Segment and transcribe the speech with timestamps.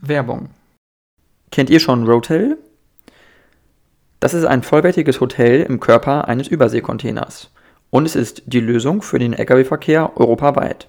[0.00, 0.50] Werbung.
[1.50, 2.58] Kennt ihr schon Rotel?
[4.20, 7.50] Das ist ein vollwertiges Hotel im Körper eines Überseekontainers
[7.90, 10.88] und es ist die Lösung für den Lkw-Verkehr europaweit.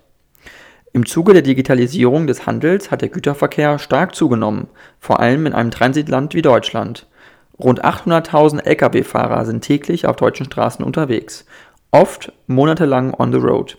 [0.93, 4.67] Im Zuge der Digitalisierung des Handels hat der Güterverkehr stark zugenommen,
[4.99, 7.07] vor allem in einem Transitland wie Deutschland.
[7.59, 11.45] Rund 800.000 Lkw-Fahrer sind täglich auf deutschen Straßen unterwegs,
[11.91, 13.77] oft monatelang on the road.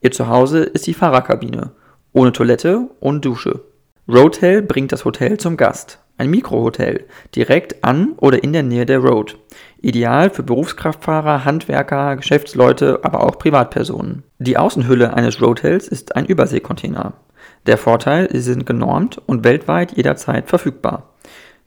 [0.00, 1.72] Ihr Zuhause ist die Fahrerkabine,
[2.12, 3.60] ohne Toilette und Dusche.
[4.10, 5.98] Roadtail bringt das Hotel zum Gast.
[6.16, 7.04] Ein Mikrohotel,
[7.36, 9.36] direkt an oder in der Nähe der Road.
[9.82, 14.22] Ideal für Berufskraftfahrer, Handwerker, Geschäftsleute, aber auch Privatpersonen.
[14.38, 17.12] Die Außenhülle eines Roadtails ist ein Überseekontainer.
[17.66, 21.10] Der Vorteil, sie sind genormt und weltweit jederzeit verfügbar.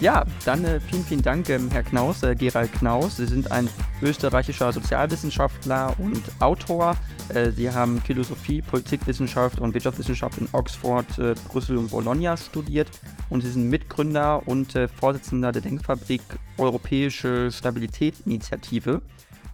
[0.00, 3.18] Ja, dann äh, vielen, vielen Dank, ähm, Herr Knaus, äh, Gerald Knaus.
[3.18, 3.68] Sie sind ein
[4.00, 6.96] österreichischer Sozialwissenschaftler und Autor.
[7.28, 12.88] Äh, Sie haben Philosophie, Politikwissenschaft und Wirtschaftswissenschaft in Oxford, äh, Brüssel und Bologna studiert
[13.28, 16.22] und Sie sind Mitgründer und äh, Vorsitzender der Denkfabrik
[16.56, 19.02] Europäische Stabilitätsinitiative.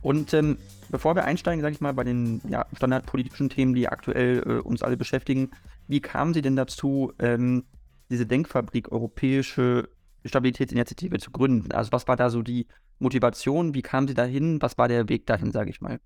[0.01, 0.59] Und ähm,
[0.91, 4.85] bevor wir einsteigen, sage ich mal, bei den ja, standardpolitischen Themen, die aktuell äh, uns
[4.85, 5.51] alle beschäftigen,
[5.89, 7.65] wie kamen Sie denn dazu, ähm,
[8.11, 9.89] diese Denkfabrik Europäische
[10.29, 11.73] Stabilitätsinitiative zu gründen?
[11.73, 12.67] Also was war da so die
[12.99, 13.75] Motivation?
[13.75, 14.61] Wie kam sie dahin?
[14.63, 16.01] Was war der Weg dahin, sage ich mal?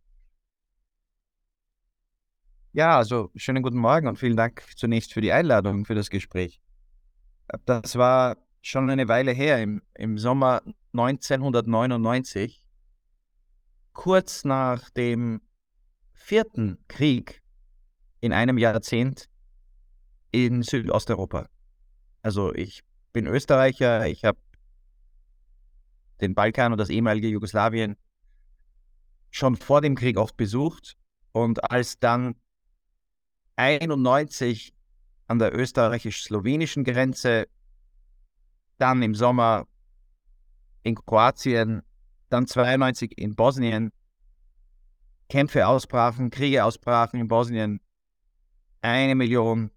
[2.73, 6.61] Ja, also schönen guten Morgen und vielen Dank zunächst für die Einladung, für das Gespräch.
[7.65, 12.63] Das war schon eine Weile her, im, im Sommer 1999,
[13.93, 15.41] kurz nach dem
[16.13, 17.43] vierten Krieg
[18.21, 19.29] in einem Jahrzehnt
[20.31, 21.49] in Südosteuropa.
[22.23, 24.39] Also ich bin Österreicher, ich habe
[26.21, 27.97] den Balkan und das ehemalige Jugoslawien
[29.31, 30.97] schon vor dem Krieg oft besucht.
[31.33, 32.35] Und als dann
[33.57, 34.75] 91
[35.29, 37.47] an der österreichisch-slowenischen Grenze,
[38.79, 39.67] dann im Sommer
[40.83, 41.83] in Kroatien,
[42.31, 43.93] dann 92 in Bosnien,
[45.29, 47.81] Kämpfe ausbrachen, Kriege ausbrachen in Bosnien,
[48.83, 49.71] eine Million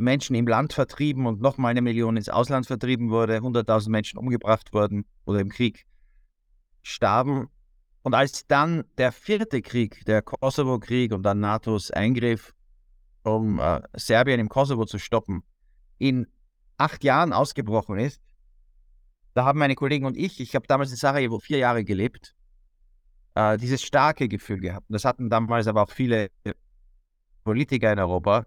[0.00, 4.72] Menschen im Land vertrieben und nochmal eine Million ins Ausland vertrieben wurde, 100.000 Menschen umgebracht
[4.72, 5.86] wurden oder im Krieg
[6.82, 7.48] starben.
[8.02, 12.54] Und als dann der vierte Krieg, der Kosovo-Krieg und dann NATOs Eingriff,
[13.22, 15.42] um äh, Serbien im Kosovo zu stoppen,
[15.98, 16.26] in
[16.78, 18.22] acht Jahren ausgebrochen ist,
[19.34, 22.34] da haben meine Kollegen und ich, ich habe damals in Sarajevo vier Jahre gelebt,
[23.34, 24.86] äh, dieses starke Gefühl gehabt.
[24.88, 26.30] Das hatten damals aber auch viele
[27.44, 28.46] Politiker in Europa,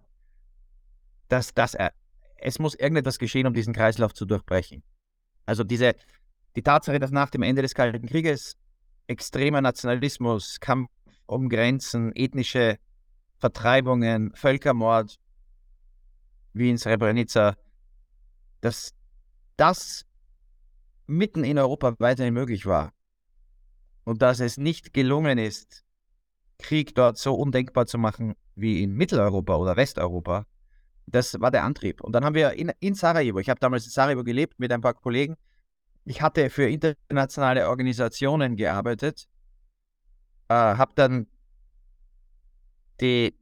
[1.28, 1.94] dass, dass er,
[2.38, 4.84] es muss irgendetwas geschehen, um diesen Kreislauf zu durchbrechen.
[5.46, 5.96] Also diese,
[6.56, 8.56] die Tatsache, dass nach dem Ende des Kalten Krieges
[9.08, 10.90] extremer Nationalismus, Kampf
[11.26, 12.78] um Grenzen, ethnische
[13.40, 15.18] Vertreibungen, Völkermord,
[16.54, 17.58] wie in Srebrenica,
[18.62, 18.94] dass
[19.58, 20.06] das
[21.08, 22.94] mitten in Europa weiterhin möglich war
[24.04, 25.84] und dass es nicht gelungen ist,
[26.60, 30.46] Krieg dort so undenkbar zu machen wie in Mitteleuropa oder Westeuropa,
[31.06, 32.02] das war der Antrieb.
[32.02, 34.82] Und dann haben wir in, in Sarajevo, ich habe damals in Sarajevo gelebt mit ein
[34.82, 35.38] paar Kollegen,
[36.06, 39.28] ich hatte für internationale Organisationen gearbeitet,
[40.50, 41.28] äh, habe dann
[43.00, 43.34] die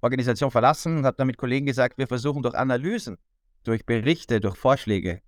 [0.00, 3.18] Organisation verlassen und habe dann mit Kollegen gesagt, wir versuchen durch Analysen,
[3.62, 5.22] durch Berichte, durch Vorschläge,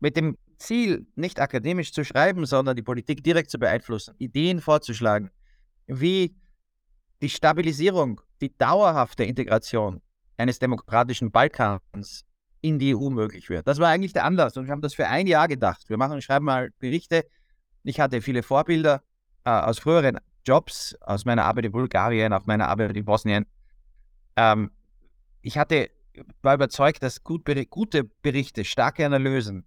[0.00, 5.30] mit dem Ziel, nicht akademisch zu schreiben, sondern die Politik direkt zu beeinflussen, Ideen vorzuschlagen,
[5.86, 6.34] wie
[7.22, 10.02] die Stabilisierung, die dauerhafte Integration
[10.36, 12.24] eines demokratischen Balkans
[12.60, 13.66] in die EU möglich wird.
[13.66, 15.88] Das war eigentlich der Anlass und wir haben das für ein Jahr gedacht.
[15.88, 17.24] Wir machen, schreiben mal Berichte.
[17.84, 19.02] Ich hatte viele Vorbilder
[19.44, 23.46] äh, aus früheren Jobs, aus meiner Arbeit in Bulgarien, auch meiner Arbeit in Bosnien.
[24.36, 24.70] Ähm,
[25.42, 25.90] ich hatte,
[26.42, 29.64] war überzeugt, dass gut, gute Berichte, starke Analysen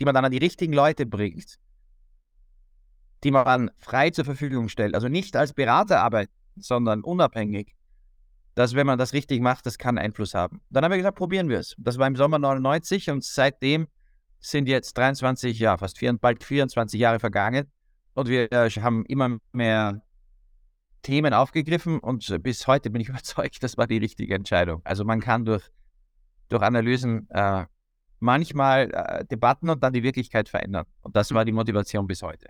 [0.00, 1.58] die man dann an die richtigen Leute bringt,
[3.22, 7.76] die man frei zur Verfügung stellt, also nicht als Berater arbeiten, sondern unabhängig,
[8.54, 10.60] dass wenn man das richtig macht, das kann Einfluss haben.
[10.70, 11.74] Dann haben wir gesagt, probieren wir es.
[11.78, 13.86] Das war im Sommer 99 und seitdem
[14.40, 17.70] sind jetzt 23, ja, fast vier, bald 24 Jahre vergangen
[18.14, 20.02] und wir äh, haben immer mehr
[21.02, 24.80] Themen aufgegriffen und bis heute bin ich überzeugt, das war die richtige Entscheidung.
[24.84, 25.64] Also man kann durch,
[26.48, 27.66] durch Analysen äh,
[28.18, 30.86] manchmal äh, Debatten und dann die Wirklichkeit verändern.
[31.02, 32.48] Und das war die Motivation bis heute.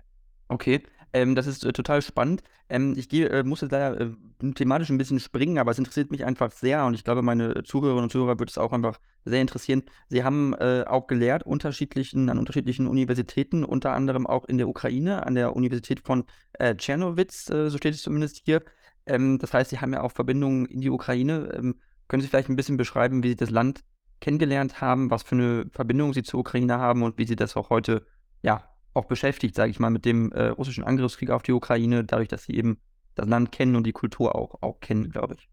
[0.49, 0.83] Okay,
[1.13, 2.41] ähm, das ist äh, total spannend.
[2.69, 6.11] Ähm, ich geh, äh, muss jetzt leider äh, thematisch ein bisschen springen, aber es interessiert
[6.11, 9.41] mich einfach sehr und ich glaube, meine Zuhörerinnen und Zuhörer wird es auch einfach sehr
[9.41, 9.83] interessieren.
[10.07, 15.25] Sie haben äh, auch gelehrt unterschiedlichen, an unterschiedlichen Universitäten, unter anderem auch in der Ukraine,
[15.25, 16.23] an der Universität von
[16.53, 18.63] äh, Tschernowitz, äh, so steht es zumindest hier.
[19.05, 21.51] Ähm, das heißt, Sie haben ja auch Verbindungen in die Ukraine.
[21.53, 21.75] Ähm,
[22.07, 23.83] können Sie vielleicht ein bisschen beschreiben, wie Sie das Land
[24.19, 27.69] kennengelernt haben, was für eine Verbindung Sie zur Ukraine haben und wie Sie das auch
[27.69, 28.05] heute
[28.43, 32.27] ja, auch beschäftigt, sage ich mal, mit dem äh, russischen Angriffskrieg auf die Ukraine, dadurch,
[32.27, 32.79] dass sie eben
[33.15, 35.49] das Land kennen und die Kultur auch, auch kennen, glaube ich.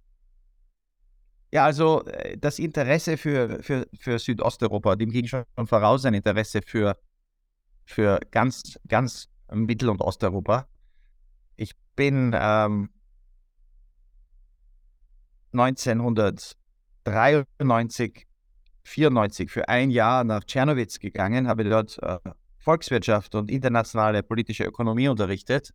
[1.52, 6.61] Ja, also äh, das Interesse für, für, für Südosteuropa, dem ging schon voraus ein Interesse
[6.62, 6.99] für,
[7.85, 10.69] für ganz, ganz Mittel- und Osteuropa.
[11.56, 12.90] Ich bin ähm,
[15.52, 18.26] 1993,
[18.85, 22.19] 94 für ein Jahr nach Tschernowitz gegangen, habe dort äh,
[22.68, 25.72] Volkswirtschaft und internationale politische Ökonomie unterrichtet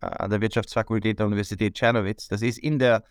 [0.00, 2.26] äh, an der Wirtschaftsfakultät der Universität Czernowitz.
[2.26, 3.04] Das ist in der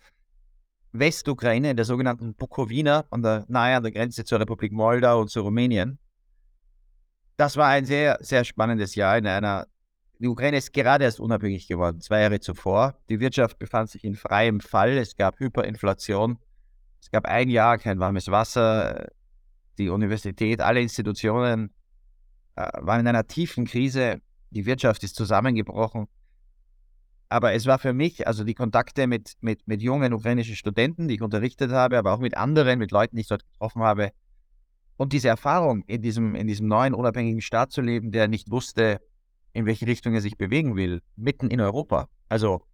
[0.92, 5.30] Westukraine, in der sogenannten Bukowina, an der, nahe an der Grenze zur Republik Moldau und
[5.30, 5.98] zu Rumänien.
[7.38, 9.68] Das war ein sehr, sehr spannendes Jahr in einer.
[10.18, 12.94] Die Ukraine ist gerade erst unabhängig geworden, zwei Jahre zuvor.
[13.08, 14.98] Die Wirtschaft befand sich in freiem Fall.
[14.98, 16.38] Es gab Hyperinflation.
[17.00, 19.08] Es gab ein Jahr kein warmes Wasser.
[19.78, 21.70] Die Universität, alle Institutionen
[22.56, 24.20] äh, waren in einer tiefen Krise.
[24.50, 26.06] Die Wirtschaft ist zusammengebrochen.
[27.28, 31.14] Aber es war für mich, also die Kontakte mit, mit, mit jungen ukrainischen Studenten, die
[31.14, 34.12] ich unterrichtet habe, aber auch mit anderen, mit Leuten, die ich dort getroffen habe.
[34.96, 39.00] Und diese Erfahrung, in diesem, in diesem neuen unabhängigen Staat zu leben, der nicht wusste,
[39.52, 42.08] in welche Richtung er sich bewegen will, mitten in Europa.
[42.28, 42.64] Also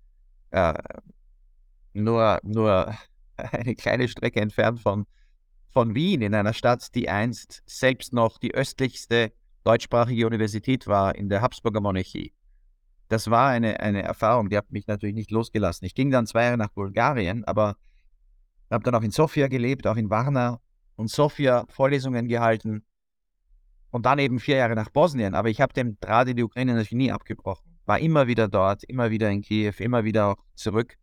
[0.51, 0.75] äh,
[1.93, 2.95] nur, nur
[3.37, 5.07] eine kleine Strecke entfernt von,
[5.71, 9.33] von Wien, in einer Stadt, die einst selbst noch die östlichste
[9.65, 12.33] deutschsprachige Universität war in der Habsburger Monarchie.
[13.09, 15.85] Das war eine, eine Erfahrung, die hat mich natürlich nicht losgelassen.
[15.85, 17.77] Ich ging dann zwei Jahre nach Bulgarien, aber
[18.71, 20.61] habe dann auch in Sofia gelebt, auch in Varna
[20.97, 22.85] und Sofia Vorlesungen gehalten
[23.91, 25.35] und dann eben vier Jahre nach Bosnien.
[25.35, 27.79] Aber ich habe den Draht in die Ukraine natürlich nie abgebrochen.
[27.87, 30.97] War immer wieder dort, immer wieder in Kiew, immer wieder auch zurück.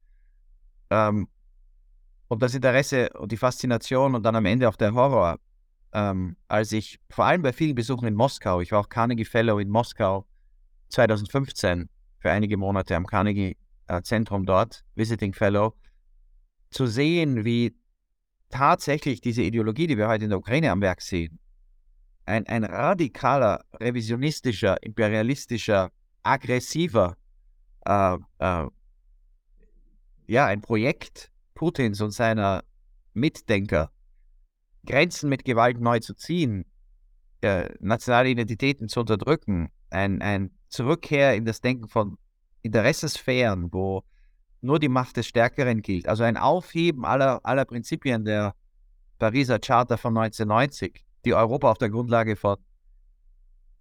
[0.90, 1.28] Ähm,
[2.30, 5.38] und das Interesse und die Faszination und dann am Ende auch der Horror
[5.98, 9.58] ähm, als ich vor allem bei vielen Besuchen in Moskau, ich war auch Carnegie Fellow
[9.58, 10.28] in Moskau
[10.90, 11.90] 2015
[12.20, 13.58] für einige Monate am Carnegie
[13.88, 15.74] äh, Zentrum dort, Visiting Fellow,
[16.70, 17.76] zu sehen, wie
[18.52, 21.40] tatsächlich diese Ideologie, die wir heute in der Ukraine am Werk sehen,
[22.26, 25.90] ein, ein radikaler, revisionistischer, imperialistischer,
[26.22, 27.18] aggressiver,
[27.88, 28.68] äh, äh,
[30.28, 32.64] ja, ein Projekt Putins und seiner
[33.16, 33.90] Mitdenker
[34.86, 36.66] Grenzen mit Gewalt neu zu ziehen,
[37.42, 42.18] äh, nationale Identitäten zu unterdrücken, ein, ein Zurückkehr in das Denken von
[42.62, 44.04] Interessensphären, wo
[44.62, 46.08] nur die Macht des Stärkeren gilt.
[46.08, 48.56] Also ein Aufheben aller, aller Prinzipien der
[49.20, 52.58] Pariser Charta von 1990, die Europa auf der Grundlage von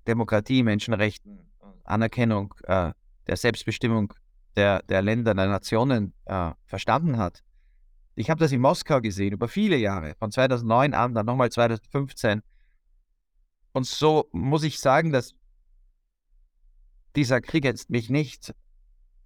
[0.06, 1.50] Demokratie, Menschenrechten,
[1.84, 2.92] Anerkennung äh,
[3.26, 4.12] der Selbstbestimmung
[4.54, 7.42] der, der Länder, der Nationen äh, verstanden hat.
[8.16, 12.42] Ich habe das in Moskau gesehen, über viele Jahre, von 2009 an, dann nochmal 2015.
[13.72, 15.34] Und so muss ich sagen, dass
[17.14, 18.54] dieser Krieg jetzt mich nicht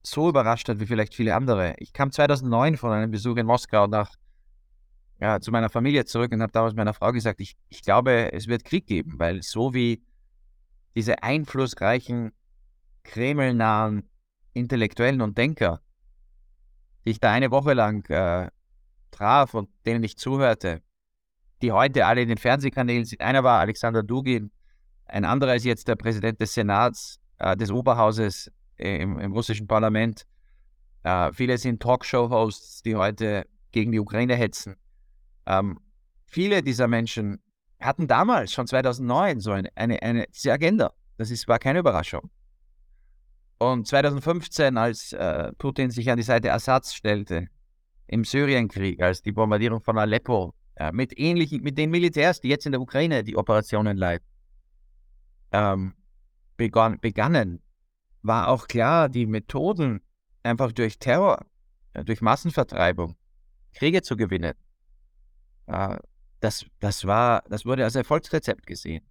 [0.02, 1.74] so überrascht hat wie vielleicht viele andere.
[1.78, 4.16] Ich kam 2009 von einem Besuch in Moskau nach,
[5.20, 8.48] ja, zu meiner Familie zurück und habe damals meiner Frau gesagt, ich, ich glaube, es
[8.48, 10.02] wird Krieg geben, weil so wie
[10.96, 12.32] diese einflussreichen,
[13.04, 14.08] kremlnahen
[14.52, 15.80] Intellektuellen und Denker,
[17.04, 18.50] die ich da eine Woche lang äh,
[19.10, 20.82] traf und denen ich zuhörte,
[21.62, 23.20] die heute alle in den Fernsehkanälen sind.
[23.20, 24.50] Einer war Alexander Dugin,
[25.10, 29.66] ein anderer ist jetzt der Präsident des Senats, äh, des Oberhauses äh, im, im, russischen
[29.66, 30.24] Parlament.
[31.02, 34.76] Äh, viele sind Talkshow-Hosts, die heute gegen die Ukraine hetzen.
[35.46, 35.80] Ähm,
[36.26, 37.42] viele dieser Menschen
[37.80, 40.92] hatten damals, schon 2009, so eine, eine, eine diese Agenda.
[41.16, 42.30] Das ist, war keine Überraschung.
[43.58, 47.48] Und 2015, als äh, Putin sich an die Seite Assads stellte,
[48.10, 52.66] im Syrienkrieg, als die Bombardierung von Aleppo, ja, mit ähnlichen, mit den Militärs, die jetzt
[52.66, 54.26] in der Ukraine die Operationen leiten.
[55.52, 55.94] ähm,
[56.56, 57.62] begann, begannen,
[58.22, 60.00] war auch klar, die Methoden
[60.42, 61.46] einfach durch Terror,
[61.92, 63.16] äh, durch Massenvertreibung,
[63.74, 64.54] Kriege zu gewinnen,
[65.66, 65.96] äh,
[66.40, 69.04] das, das, war, das wurde als Erfolgsrezept gesehen.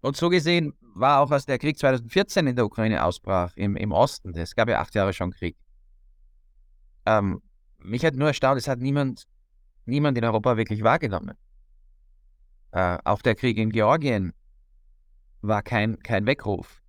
[0.00, 3.92] Und so gesehen war auch, als der Krieg 2014 in der Ukraine ausbrach, im, im
[3.92, 5.56] Osten, es gab ja acht Jahre schon Krieg,
[7.06, 7.40] ähm,
[7.84, 9.24] mich hat nur erstaunt, es hat niemand,
[9.84, 11.36] niemand in Europa wirklich wahrgenommen.
[12.72, 14.32] Äh, auch der Krieg in Georgien
[15.42, 16.82] war kein, kein Weckruf.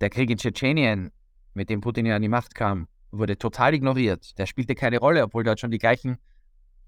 [0.00, 1.10] Der Krieg in Tschetschenien,
[1.54, 4.38] mit dem Putin ja an die Macht kam, wurde total ignoriert.
[4.38, 6.18] Der spielte keine Rolle, obwohl dort schon die gleichen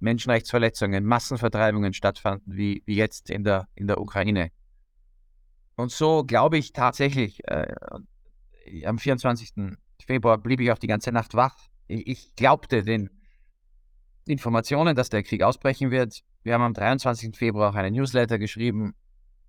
[0.01, 4.51] Menschenrechtsverletzungen, Massenvertreibungen stattfanden wie, wie jetzt in der, in der Ukraine.
[5.77, 7.75] Und so glaube ich tatsächlich, äh,
[8.85, 9.77] am 24.
[10.05, 11.57] Februar blieb ich auch die ganze Nacht wach.
[11.89, 13.11] Ich, glaubte den
[14.27, 16.21] Informationen, dass der Krieg ausbrechen wird.
[16.43, 17.37] Wir haben am 23.
[17.37, 18.95] Februar auch einen Newsletter geschrieben.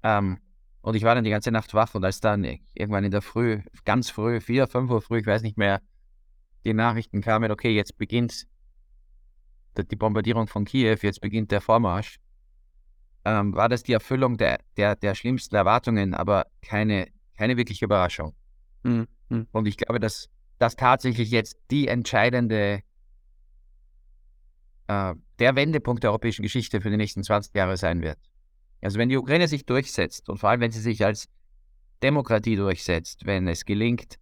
[0.04, 0.40] Ähm,
[0.82, 1.96] und ich war dann die ganze Nacht wach.
[1.96, 5.42] Und als dann irgendwann in der Früh, ganz früh, 4, 5 Uhr früh, ich weiß
[5.42, 5.82] nicht mehr,
[6.64, 8.48] die Nachrichten kamen, okay, jetzt beginnt
[9.78, 12.20] die Bombardierung von Kiew, jetzt beginnt der Vormarsch,
[13.26, 18.34] ähm, war das die Erfüllung der, der, der schlimmsten Erwartungen, aber keine, keine wirkliche Überraschung.
[18.84, 19.08] Mhm.
[19.52, 20.30] Und ich glaube, dass
[20.60, 22.82] das tatsächlich jetzt die entscheidende,
[24.88, 28.18] äh, der Wendepunkt der europäischen Geschichte für die nächsten 20 Jahre sein wird.
[28.82, 31.28] Also wenn die Ukraine sich durchsetzt und vor allem wenn sie sich als
[32.04, 34.18] Demokratie durchsetzt, wenn es gelingt,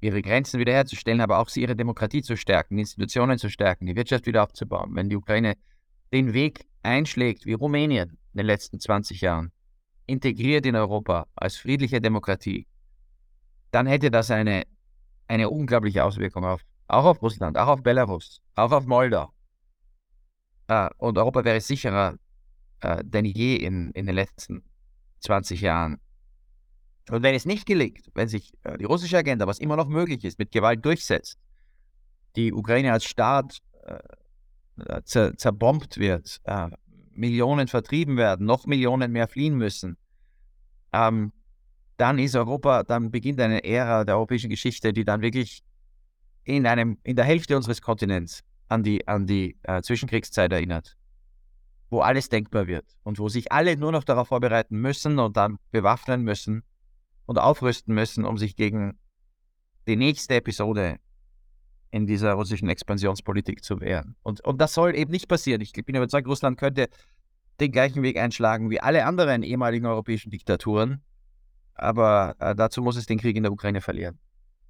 [0.00, 4.42] ihre Grenzen wiederherzustellen, aber auch ihre Demokratie zu stärken, Institutionen zu stärken, die Wirtschaft wieder
[4.42, 5.54] aufzubauen, wenn die Ukraine
[6.12, 9.52] den Weg einschlägt wie Rumänien in den letzten 20 Jahren,
[10.06, 12.66] integriert in Europa als friedliche Demokratie,
[13.70, 14.64] dann hätte das eine,
[15.32, 19.32] eine unglaubliche Auswirkung auf, auch auf Russland, auch auf Belarus, auch auf Moldau.
[20.68, 22.16] Äh, und Europa wäre sicherer
[22.80, 24.62] äh, denn je in, in den letzten
[25.20, 25.98] 20 Jahren.
[27.10, 30.22] Und wenn es nicht gelingt, wenn sich äh, die russische Agenda, was immer noch möglich
[30.24, 31.38] ist, mit Gewalt durchsetzt,
[32.36, 33.98] die Ukraine als Staat äh,
[34.84, 36.68] äh, zer zerbombt wird, äh,
[37.10, 39.96] Millionen vertrieben werden, noch Millionen mehr fliehen müssen,
[40.92, 41.32] ähm,
[42.02, 45.62] dann ist Europa, dann beginnt eine Ära der europäischen Geschichte, die dann wirklich
[46.42, 50.96] in einem, in der Hälfte unseres Kontinents an die, an die äh, Zwischenkriegszeit erinnert,
[51.90, 55.58] wo alles denkbar wird und wo sich alle nur noch darauf vorbereiten müssen und dann
[55.70, 56.64] bewaffnen müssen
[57.26, 58.98] und aufrüsten müssen, um sich gegen
[59.86, 60.96] die nächste Episode
[61.92, 64.16] in dieser russischen Expansionspolitik zu wehren.
[64.24, 65.60] Und, und das soll eben nicht passieren.
[65.60, 66.88] Ich bin überzeugt, Russland könnte
[67.60, 71.00] den gleichen Weg einschlagen wie alle anderen ehemaligen europäischen Diktaturen.
[71.82, 74.18] Aber äh, dazu muss es den Krieg in der Ukraine verlieren.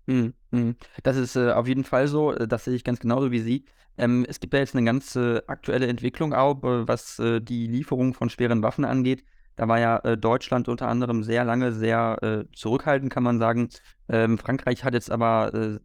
[0.06, 0.76] Mhm, mhm.
[1.02, 2.32] Das ist äh, auf jeden Fall so.
[2.32, 3.64] Äh, das sehe ich ganz genauso wie Sie.
[3.98, 7.66] Ähm, es gibt ja jetzt eine ganz äh, aktuelle Entwicklung auch, äh, was äh, die
[7.66, 9.24] Lieferung von schweren Waffen angeht.
[9.56, 13.68] Da war ja Deutschland unter anderem sehr lange sehr zurückhaltend, kann man sagen.
[14.08, 15.78] Ähm, Frankreich hat jetzt aber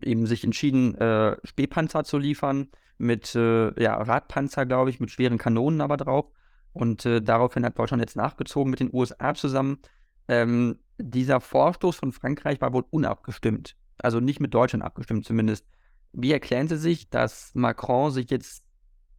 [0.00, 5.82] eben sich entschieden, äh, Spähpanzer zu liefern, mit ja, Radpanzer, glaube ich, mit schweren Kanonen
[5.82, 6.32] aber drauf.
[6.72, 9.80] Und daraufhin hat Deutschland jetzt nachgezogen mit den USA zusammen.
[10.30, 13.74] Ähm, dieser Vorstoß von Frankreich war wohl unabgestimmt.
[13.98, 15.66] Also nicht mit Deutschland abgestimmt zumindest.
[16.12, 18.62] Wie erklären Sie sich, dass Macron sich jetzt,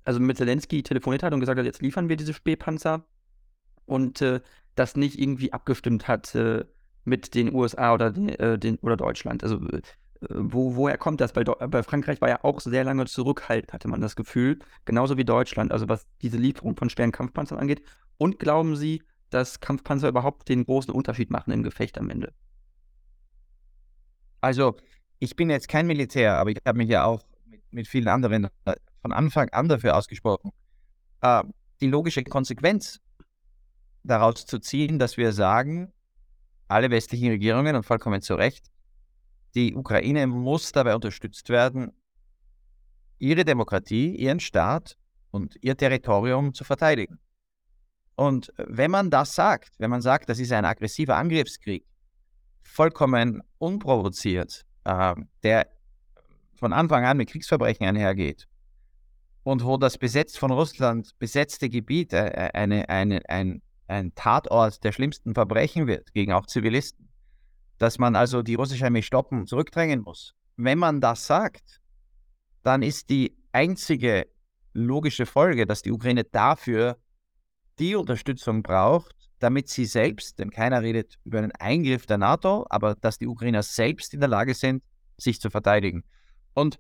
[0.06, 3.06] also mit Zelensky telefoniert hat und gesagt hat, jetzt liefern wir diese Spähpanzer
[3.86, 4.40] und äh,
[4.76, 6.64] das nicht irgendwie abgestimmt hat äh,
[7.04, 9.44] mit den USA oder, den, äh, den, oder Deutschland?
[9.44, 9.82] Also äh,
[10.30, 11.36] wo, woher kommt das?
[11.36, 14.60] Weil bei Frankreich war ja auch sehr lange zurückhaltend, hatte man das Gefühl.
[14.86, 17.82] Genauso wie Deutschland, also was diese Lieferung von schweren Kampfpanzern angeht.
[18.18, 19.02] Und glauben Sie,
[19.34, 22.34] dass Kampfpanzer überhaupt den großen Unterschied machen im Gefecht am Ende?
[24.42, 24.76] Also,
[25.20, 28.50] ich bin jetzt kein Militär, aber ich habe mich ja auch mit, mit, vielen anderen
[28.66, 30.52] äh, von Anfang an dafür ausgesprochen.
[31.22, 31.44] Äh,
[31.80, 33.00] die logische Konsequenz
[34.04, 35.92] daraus zu ziehen, dass wir sagen,
[36.68, 38.72] alle westlichen Regierungen und vollkommen zu Recht,
[39.56, 41.92] die Ukraine muss dabei unterstützt werden,
[43.20, 44.98] ihre Demokratie, ihren Staat
[45.30, 47.20] und ihr Territorium zu verteidigen.
[48.16, 51.86] Und wenn man das sagt, wenn man sagt, das ist ein aggressiver Angriffskrieg,
[52.64, 55.68] vollkommen unprovoziert, äh, der
[56.56, 58.48] von Anfang an mit Kriegsverbrechen einhergeht
[59.44, 64.92] und wo das besetzt von Russland besetzte Gebiet äh, eine, eine, ein, ein Tatort der
[64.92, 67.10] schlimmsten Verbrechen wird gegen auch Zivilisten,
[67.78, 70.36] dass man also die russische Armee stoppen, zurückdrängen muss.
[70.58, 71.82] Wenn man das sagt,
[72.64, 74.28] dann ist die einzige
[74.74, 76.98] logische Folge, dass die Ukraine dafür
[77.80, 82.96] die Unterstützung braucht, damit sie selbst, denn keiner redet über einen Eingriff der NATO, aber
[82.96, 84.84] dass die Ukrainer selbst in der Lage sind,
[85.18, 86.04] sich zu verteidigen.
[86.54, 86.80] Und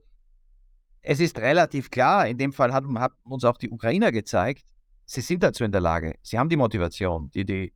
[1.01, 4.63] es ist relativ klar, in dem Fall haben, haben uns auch die Ukrainer gezeigt,
[5.05, 7.73] sie sind dazu in der Lage, sie haben die Motivation, die, die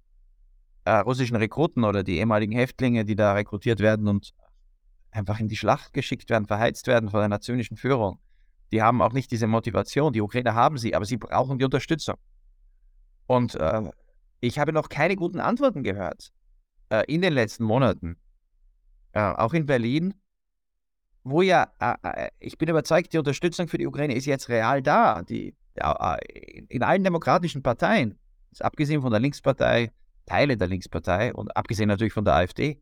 [0.86, 4.34] äh, russischen Rekruten oder die ehemaligen Häftlinge, die da rekrutiert werden und
[5.10, 8.20] einfach in die Schlacht geschickt werden, verheizt werden von der nationalen Führung.
[8.72, 10.14] Die haben auch nicht diese Motivation.
[10.14, 12.16] Die Ukrainer haben sie, aber sie brauchen die Unterstützung.
[13.28, 13.90] Und äh,
[14.40, 16.32] ich habe noch keine guten Antworten gehört
[16.90, 18.18] äh, in den letzten Monaten,
[19.14, 20.14] äh, auch in Berlin,
[21.24, 24.82] wo ja, äh, äh, ich bin überzeugt, die Unterstützung für die Ukraine ist jetzt real
[24.82, 25.24] da.
[25.24, 26.18] Die, äh,
[26.70, 28.18] in allen demokratischen Parteien,
[28.60, 29.92] abgesehen von der Linkspartei,
[30.28, 32.80] Teile der Linkspartei und abgesehen natürlich von der AfD,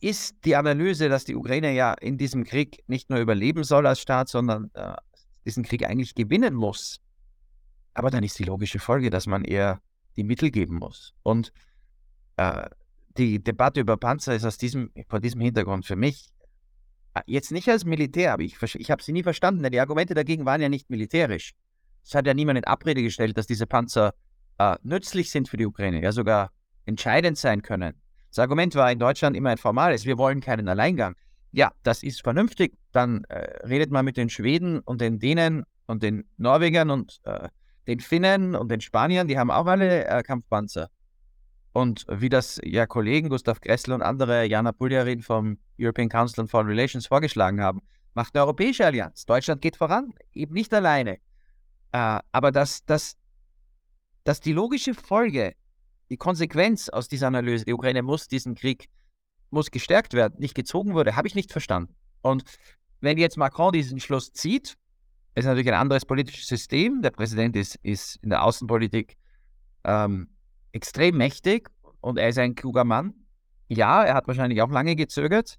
[0.00, 4.00] ist die Analyse, dass die Ukraine ja in diesem Krieg nicht nur überleben soll als
[4.00, 4.70] Staat, sondern
[5.44, 7.00] diesen Krieg eigentlich gewinnen muss.
[7.94, 9.80] Aber dann ist die logische Folge, dass man eher
[10.16, 11.14] die Mittel geben muss.
[11.22, 11.52] Und
[12.36, 12.68] äh,
[13.16, 16.30] die Debatte über Panzer ist aus diesem, vor diesem Hintergrund für mich
[17.14, 20.14] äh, jetzt nicht als Militär, aber ich, ich habe sie nie verstanden, denn die Argumente
[20.14, 21.54] dagegen waren ja nicht militärisch.
[22.04, 24.14] Es hat ja niemand in Abrede gestellt, dass diese Panzer
[24.58, 26.52] äh, nützlich sind für die Ukraine, ja sogar
[26.84, 27.94] entscheidend sein können.
[28.30, 31.16] Das Argument war in Deutschland immer ein formales, wir wollen keinen Alleingang.
[31.52, 32.76] Ja, das ist vernünftig.
[32.92, 37.48] Dann äh, redet man mit den Schweden und den Dänen und den Norwegern und äh,
[37.88, 40.90] den Finnen und den Spaniern, die haben auch alle äh, Kampfpanzer.
[41.72, 46.48] Und wie das ja Kollegen Gustav Gressel und andere, Jana Puljarin vom European Council on
[46.48, 47.80] Foreign Relations vorgeschlagen haben,
[48.14, 49.24] macht eine europäische Allianz.
[49.24, 51.18] Deutschland geht voran, eben nicht alleine.
[51.92, 53.16] Äh, aber dass, dass,
[54.24, 55.54] dass die logische Folge
[56.10, 58.88] die Konsequenz aus dieser Analyse, die Ukraine muss diesen Krieg,
[59.50, 61.94] muss gestärkt werden, nicht gezogen wurde, habe ich nicht verstanden.
[62.20, 62.44] Und
[63.00, 64.76] wenn jetzt Macron diesen Schluss zieht,
[65.38, 67.02] ist natürlich ein anderes politisches System.
[67.02, 69.16] Der Präsident ist, ist in der Außenpolitik
[69.84, 70.28] ähm,
[70.72, 73.14] extrem mächtig und er ist ein kluger Mann.
[73.68, 75.58] Ja, er hat wahrscheinlich auch lange gezögert.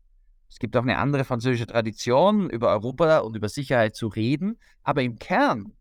[0.50, 4.57] Es gibt auch eine andere französische Tradition, über Europa und über Sicherheit zu reden.
[4.83, 5.74] Aber im Kern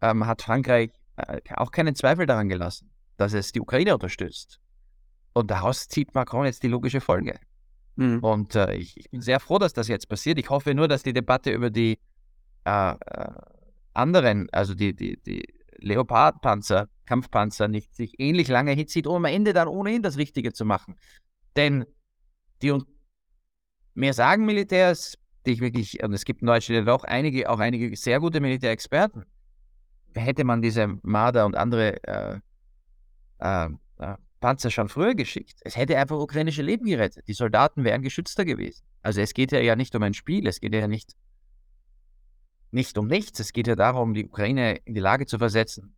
[0.00, 4.60] ähm, hat Frankreich äh, auch keinen Zweifel daran gelassen dass es die Ukraine unterstützt.
[5.32, 7.38] Und daraus zieht Macron jetzt die logische Folge.
[7.96, 8.18] Mhm.
[8.20, 10.38] Und äh, ich, ich, bin sehr froh, dass das jetzt passiert.
[10.38, 11.98] Ich hoffe nur, dass die Debatte über die
[12.64, 13.32] äh, äh,
[13.92, 19.52] anderen, also die, die, die Leopardpanzer, Kampfpanzer, nicht sich ähnlich lange hinzieht, um am Ende
[19.52, 20.96] dann ohnehin das Richtige zu machen.
[21.56, 21.84] Denn
[22.62, 22.76] die
[23.94, 27.94] mehr sagen Militärs, die ich wirklich, und es gibt in Deutschland auch einige, auch einige
[27.96, 29.24] sehr gute Militärexperten.
[30.14, 32.38] Hätte man diese Marder und andere äh,
[33.40, 35.60] äh, äh, Panzer schon früher geschickt.
[35.62, 37.26] Es hätte einfach ukrainische Leben gerettet.
[37.28, 38.84] Die Soldaten wären geschützter gewesen.
[39.02, 41.14] Also es geht ja, nicht um ein Spiel, es geht ja nicht,
[42.74, 43.40] nicht um nichts.
[43.40, 45.94] Es geht ja darum, die Ukraine in die Lage zu versetzen,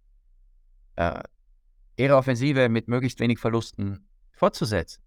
[0.96, 1.22] äh,
[1.96, 5.02] ihre Offensive mit möglichst wenig Verlusten fortzusetzen.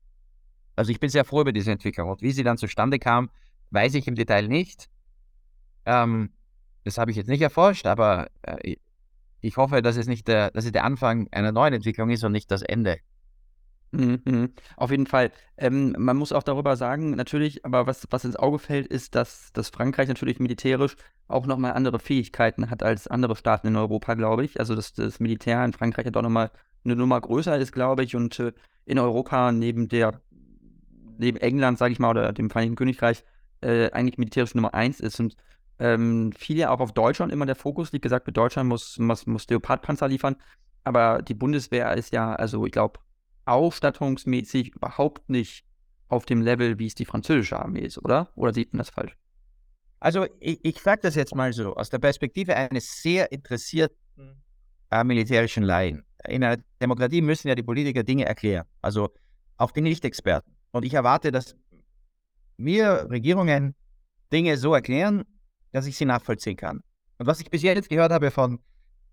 [0.76, 2.10] Also ich bin sehr froh über diese Entwicklung.
[2.10, 3.30] Und wie sie dann zustande kam,
[3.72, 4.90] weiß ich im Detail nicht.
[5.86, 6.32] Ähm,
[6.84, 8.76] das habe ich jetzt nicht erforscht, aber äh,
[9.42, 12.32] ich hoffe, dass es nicht der, dass es der Anfang einer neuen Entwicklung ist und
[12.32, 12.98] nicht das Ende.
[13.92, 14.54] Mhm, mhm.
[14.78, 15.32] Auf jeden Fall.
[15.58, 19.52] Ähm, man muss auch darüber sagen, natürlich, aber was, was ins Auge fällt, ist, dass,
[19.54, 20.96] dass Frankreich natürlich militärisch
[21.28, 24.60] auch nochmal andere Fähigkeiten hat als andere Staaten in Europa, glaube ich.
[24.60, 26.52] Also dass das Militär in Frankreich ja doch nochmal
[26.86, 28.54] eine Nummer größer ist, glaube ich, und äh,
[28.86, 30.22] in Europa neben der,
[31.18, 33.24] neben England, sage ich mal, oder dem Vereinigten Königreich
[33.62, 35.20] äh, eigentlich militärisch Nummer eins ist.
[35.20, 35.36] Und
[35.80, 37.92] ähm, fiel ja auch auf Deutschland immer der Fokus.
[37.92, 40.36] Wie gesagt, mit Deutschland muss, muss, muss Leopardpanzer liefern.
[40.84, 43.00] Aber die Bundeswehr ist ja, also ich glaube,
[43.46, 45.66] ausstattungsmäßig überhaupt nicht
[46.08, 48.30] auf dem Level, wie es die französische Armee ist, oder?
[48.36, 49.16] Oder sieht man das falsch?
[50.00, 53.98] Also ich, ich sage das jetzt mal so, aus der Perspektive eines sehr interessierten
[54.92, 56.06] äh, militärischen Laien.
[56.28, 59.14] In einer Demokratie müssen ja die Politiker Dinge erklären, also
[59.58, 60.56] auch die Nicht-Experten.
[60.72, 61.56] Und ich erwarte, dass
[62.58, 63.76] mir Regierungen
[64.32, 65.26] Dinge so erklären,
[65.72, 66.82] dass ich sie nachvollziehen kann.
[67.18, 68.60] Und was ich bis jetzt gehört habe von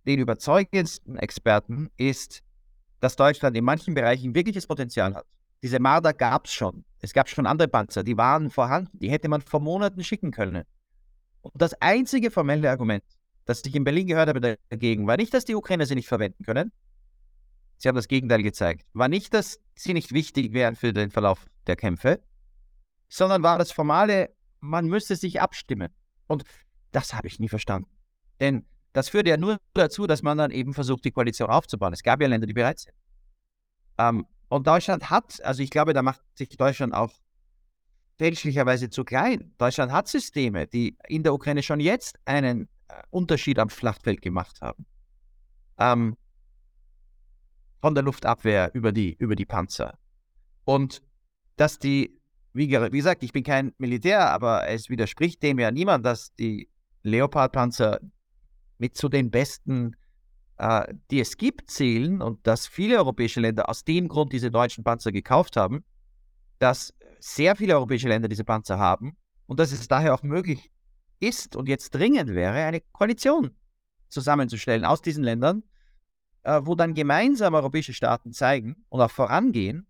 [0.07, 2.43] den überzeugendsten Experten, ist,
[3.07, 5.25] dass Deutschland in manchen Bereichen wirkliches Potenzial hat.
[5.63, 6.85] Diese Marder gab es schon.
[6.99, 10.65] Es gab schon andere Panzer, die waren vorhanden, die hätte man vor Monaten schicken können.
[11.41, 13.05] Und das einzige formelle Argument,
[13.45, 16.43] das ich in Berlin gehört habe dagegen, war nicht, dass die Ukrainer sie nicht verwenden
[16.43, 16.73] können.
[17.77, 18.85] Sie haben das Gegenteil gezeigt.
[18.93, 22.21] War nicht, dass sie nicht wichtig wären für den Verlauf der Kämpfe,
[23.09, 25.91] sondern war das formale, man müsste sich abstimmen.
[26.27, 26.43] Und
[26.91, 27.89] das habe ich nie verstanden.
[28.41, 28.67] Denn
[28.97, 31.93] das führt ja nur dazu, dass man dann eben versucht, die Koalition aufzubauen.
[31.93, 32.95] Es gab ja Länder, die bereit sind.
[33.99, 37.13] Ähm, und Deutschland hat, also ich glaube, da macht sich Deutschland auch
[38.17, 39.53] fälschlicherweise zu klein.
[39.59, 44.63] Deutschland hat Systeme, die in der Ukraine schon jetzt einen äh, Unterschied am Schlachtfeld gemacht
[44.63, 44.87] haben.
[45.79, 46.17] Ähm,
[47.83, 49.99] von der Luftabwehr über die, über die Panzer.
[50.65, 51.03] Und
[51.57, 52.19] dass die
[52.55, 56.71] wie, wie gesagt, ich bin kein Militär, aber es widerspricht dem ja niemand, dass die
[57.03, 58.01] Leopard-Panzer
[58.79, 59.97] mit zu den besten
[60.59, 64.85] äh, die es gibt, zählen und dass viele europäische Länder aus dem Grund diese deutschen
[64.85, 65.85] Panzer gekauft haben,
[66.59, 70.71] dass sehr viele europäische Länder diese Panzer haben und dass es daher auch möglich
[71.21, 73.55] ist und jetzt dringend wäre, eine Koalition
[74.09, 75.63] zusammenzustellen aus diesen Ländern,
[76.43, 79.87] äh, wo dann gemeinsam europäische Staaten zeigen und auch vorangehen,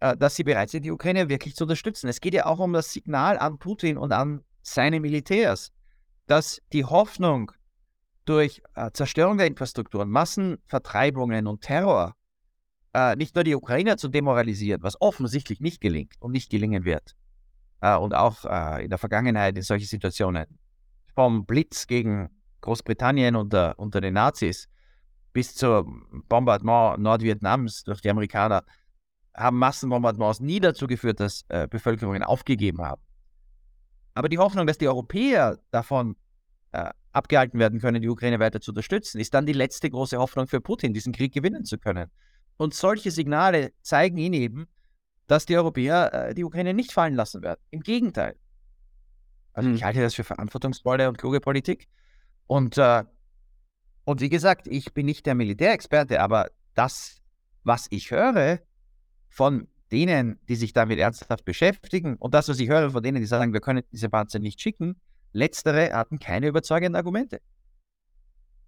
[0.00, 2.08] äh, dass sie bereit sind, die Ukraine wirklich zu unterstützen.
[2.08, 5.72] Es geht ja auch um das Signal an Putin und an seine Militärs,
[6.26, 7.52] dass die Hoffnung
[8.28, 12.14] durch äh, Zerstörung der Infrastrukturen, Massenvertreibungen und Terror
[12.92, 17.16] äh, nicht nur die Ukrainer zu demoralisieren, was offensichtlich nicht gelingt und nicht gelingen wird,
[17.80, 20.46] äh, und auch äh, in der Vergangenheit in solchen Situationen,
[21.14, 22.28] vom Blitz gegen
[22.60, 24.68] Großbritannien unter, unter den Nazis
[25.32, 28.64] bis zum Bombardement Nordvietnams durch die Amerikaner,
[29.34, 33.02] haben Massenbombardements nie dazu geführt, dass äh, Bevölkerungen aufgegeben haben.
[34.14, 36.16] Aber die Hoffnung, dass die Europäer davon
[36.72, 40.46] äh, abgehalten werden können, die Ukraine weiter zu unterstützen, ist dann die letzte große Hoffnung
[40.46, 42.10] für Putin, diesen Krieg gewinnen zu können.
[42.58, 44.66] Und solche Signale zeigen ihn eben,
[45.26, 47.60] dass die Europäer äh, die Ukraine nicht fallen lassen werden.
[47.70, 48.36] Im Gegenteil.
[49.52, 49.76] Also hm.
[49.76, 51.88] ich halte das für verantwortungsvolle und kluge Politik.
[52.46, 53.04] Und, äh,
[54.04, 57.22] und wie gesagt, ich bin nicht der Militärexperte, aber das,
[57.64, 58.60] was ich höre
[59.28, 63.26] von denen, die sich damit ernsthaft beschäftigen und das, was ich höre von denen, die
[63.26, 65.00] sagen, wir können diese Panzer nicht schicken,
[65.36, 67.40] Letztere hatten keine überzeugenden Argumente.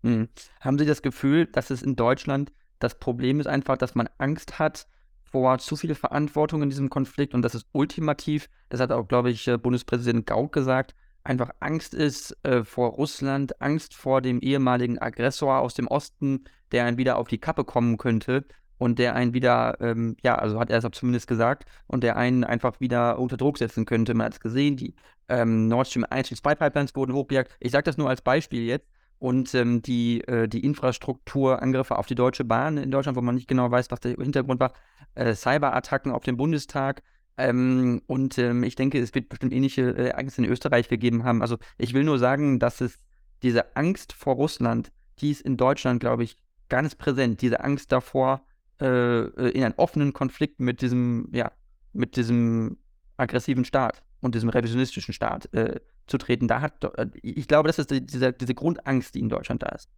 [0.02, 0.28] Hm.
[0.60, 4.58] Haben Sie das Gefühl, dass es in Deutschland das Problem ist einfach, dass man Angst
[4.60, 4.86] hat
[5.24, 9.30] vor zu viel Verantwortung in diesem Konflikt und dass es ultimativ, das hat auch, glaube
[9.30, 14.98] ich, äh, Bundespräsident Gauck gesagt, einfach Angst ist äh, vor Russland, Angst vor dem ehemaligen
[14.98, 18.46] Aggressor aus dem Osten, der einen wieder auf die Kappe kommen könnte
[18.78, 22.44] und der einen wieder, ähm, ja, also hat er es zumindest gesagt, und der einen
[22.44, 24.14] einfach wieder unter Druck setzen könnte.
[24.14, 24.94] Man hat es gesehen, die
[25.28, 27.54] ähm, Nord Stream 1 und 2 Pipelines wurden hochgejagt.
[27.60, 28.86] Ich sage das nur als Beispiel jetzt.
[29.20, 33.48] Und ähm, die, äh, die Infrastrukturangriffe auf die Deutsche Bahn in Deutschland, wo man nicht
[33.48, 34.72] genau weiß, was der Hintergrund war,
[35.16, 37.02] äh, Cyberattacken auf den Bundestag.
[37.36, 41.42] Ähm, und ähm, ich denke, es wird bestimmt ähnliche äh, Ereignisse in Österreich gegeben haben.
[41.42, 43.00] Also ich will nur sagen, dass es
[43.42, 46.36] diese Angst vor Russland, die ist in Deutschland, glaube ich,
[46.68, 47.42] ganz präsent.
[47.42, 48.42] Diese Angst davor,
[48.80, 51.52] äh, äh, in einen offenen Konflikt mit diesem, ja,
[51.92, 52.78] mit diesem
[53.16, 56.48] aggressiven Staat und diesem revisionistischen Staat äh, zu treten.
[56.48, 59.68] Da hat, äh, ich glaube, das ist die, diese, diese Grundangst, die in Deutschland da
[59.68, 59.88] ist.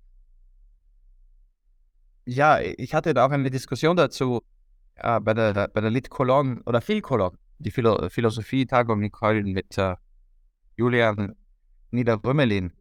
[2.24, 4.42] Ja, ich hatte da auch eine Diskussion dazu
[4.96, 9.52] äh, bei der, bei der Lit Cologne oder Phil Cologne, die Philo Philosophie-Tagung in Köln
[9.52, 9.96] mit äh,
[10.76, 11.36] Julian
[11.90, 12.72] Niederrömelin.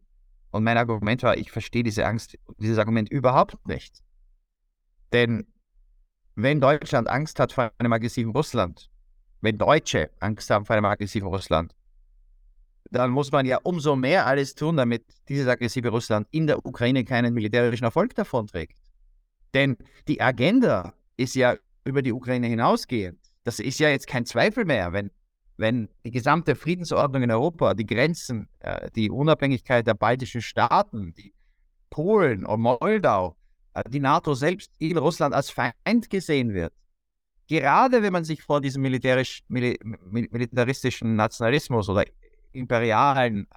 [0.50, 4.02] Und mein Argument war, ich verstehe diese Angst, dieses Argument überhaupt nicht.
[5.12, 5.46] Denn
[6.42, 8.90] wenn Deutschland Angst hat vor einem aggressiven Russland,
[9.40, 11.74] wenn Deutsche Angst haben vor einem aggressiven Russland,
[12.90, 17.04] dann muss man ja umso mehr alles tun, damit dieses aggressive Russland in der Ukraine
[17.04, 18.78] keinen militärischen Erfolg davonträgt.
[19.54, 19.76] Denn
[20.08, 23.18] die Agenda ist ja über die Ukraine hinausgehend.
[23.44, 25.10] Das ist ja jetzt kein Zweifel mehr, wenn,
[25.56, 31.32] wenn die gesamte Friedensordnung in Europa, die Grenzen, äh, die Unabhängigkeit der baltischen Staaten, die
[31.90, 33.36] Polen und Moldau,
[33.88, 36.72] die NATO selbst in Russland als Feind gesehen wird,
[37.48, 42.04] gerade wenn man sich vor diesem militärisch, mil, militaristischen Nationalismus oder
[42.52, 43.48] imperialen,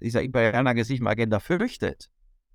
[0.00, 2.10] dieser imperialen aggressiven Agenda fürchtet,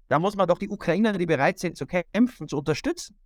[0.08, 3.18] da muss man doch die Ukrainer, die bereit sind zu kämpfen, zu unterstützen.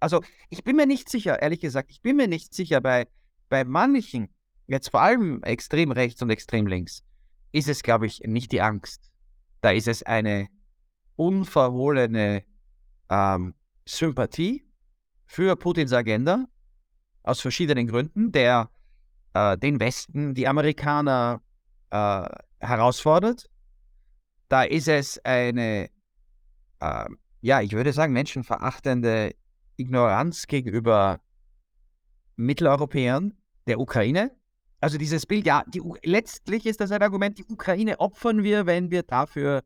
[0.00, 3.06] Also ich bin mir nicht sicher, ehrlich gesagt, ich bin mir nicht sicher, bei,
[3.48, 4.28] bei manchen,
[4.66, 7.02] jetzt vor allem extrem rechts und extrem links,
[7.52, 9.10] ist es, glaube ich, nicht die Angst.
[9.60, 10.48] Da ist es eine
[11.16, 12.44] unverhohlene
[13.12, 14.64] ähm, Sympathie
[15.26, 16.46] für Putins Agenda
[17.22, 18.70] aus verschiedenen Gründen, der
[19.34, 21.42] äh, den Westen, die Amerikaner
[21.90, 22.26] äh,
[22.58, 23.48] herausfordert.
[24.48, 25.90] Da ist es eine,
[26.80, 27.04] äh,
[27.42, 29.34] ja, ich würde sagen, menschenverachtende
[29.76, 31.20] Ignoranz gegenüber
[32.36, 33.34] Mitteleuropäern,
[33.66, 34.32] der Ukraine.
[34.80, 38.90] Also dieses Bild, ja, die, letztlich ist das ein Argument, die Ukraine opfern wir, wenn
[38.90, 39.62] wir dafür,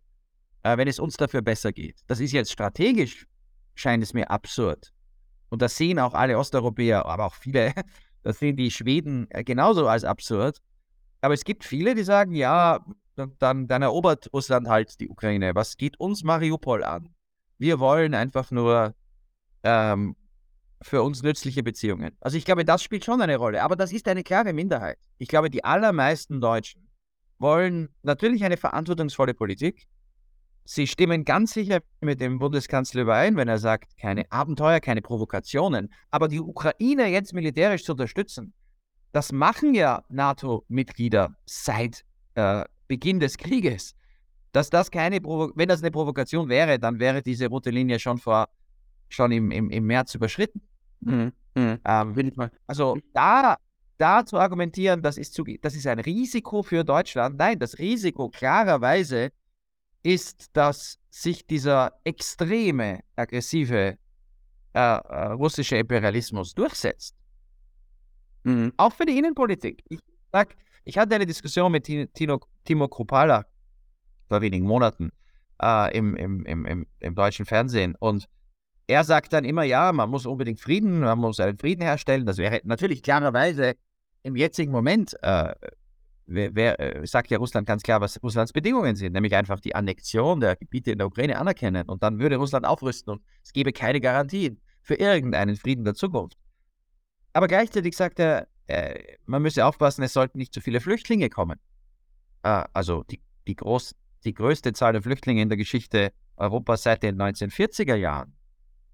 [0.62, 2.00] äh, wenn es uns dafür besser geht.
[2.06, 3.26] Das ist jetzt strategisch
[3.76, 4.92] scheint es mir absurd.
[5.48, 7.72] Und das sehen auch alle Osteuropäer, aber auch viele,
[8.24, 10.60] das sehen die Schweden äh, genauso als absurd.
[11.20, 12.84] Aber es gibt viele, die sagen, ja,
[13.38, 15.54] dann, dann erobert Russland halt die Ukraine.
[15.54, 17.08] Was geht uns Mariupol an?
[17.58, 18.94] Wir wollen einfach nur
[19.62, 20.16] ähm,
[20.82, 22.16] für uns nützliche Beziehungen.
[22.20, 24.98] Also ich glaube, das spielt schon eine Rolle, aber das ist eine klare Minderheit.
[25.18, 26.88] Ich glaube, die allermeisten Deutschen
[27.38, 29.86] wollen natürlich eine verantwortungsvolle Politik,
[30.68, 35.92] Sie stimmen ganz sicher mit dem Bundeskanzler überein, wenn er sagt, keine Abenteuer, keine Provokationen.
[36.10, 38.52] Aber die Ukraine jetzt militärisch zu unterstützen,
[39.12, 43.94] das machen ja NATO-Mitglieder seit äh, Beginn des Krieges.
[44.52, 48.18] dass das keine Provo wenn das eine Provokation wäre, dann wäre diese rote Linie schon
[48.18, 48.48] vor
[49.08, 50.62] schon im, im, im März überschritten.
[51.00, 51.32] Mhm.
[51.54, 51.78] Mhm.
[51.84, 53.56] Ähm, also da,
[53.98, 57.38] da zu argumentieren, das ist, zu, das ist ein Risiko für Deutschland.
[57.38, 59.30] Nein, das Risiko klarerweise
[60.06, 63.98] ist, dass sich dieser extreme, aggressive
[64.72, 67.16] äh, äh, russische Imperialismus durchsetzt.
[68.44, 68.72] Mhm.
[68.76, 69.82] Auch für die Innenpolitik.
[69.88, 69.98] Ich,
[70.30, 73.46] sag, ich hatte eine Diskussion mit Tino, Timo Kropala
[74.28, 75.10] vor wenigen Monaten
[75.60, 78.28] äh, im, im, im, im, deutschen Fernsehen und
[78.86, 82.24] er sagt dann immer, ja, man muss unbedingt Frieden, man muss einen Frieden herstellen.
[82.24, 83.74] Das wäre natürlich klarerweise
[84.22, 85.52] im jetzigen Moment, äh,
[86.26, 89.74] wer, wer, äh, sagt ja Russland ganz klar, was Russlands Bedingungen sind, nämlich einfach die
[89.74, 93.72] Annexion der Gebiete in der Ukraine anerkennen und dann würde Russland aufrüsten und es gäbe
[93.72, 96.36] keine Garantien für irgendeinen Frieden der Zukunft.
[97.32, 101.58] Aber gleichzeitig sagt er, äh, man müsse aufpassen, es sollten nicht zu viele Flüchtlinge kommen.
[102.42, 107.02] Äh, also die, die, groß, die größte Zahl der Flüchtlinge in der Geschichte Europas seit
[107.02, 108.34] den 1940er Jahren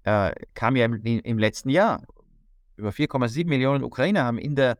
[0.03, 2.03] äh, kam ja im, im, letzten Jahr.
[2.75, 4.77] Über 4,7 Millionen Ukrainer haben in der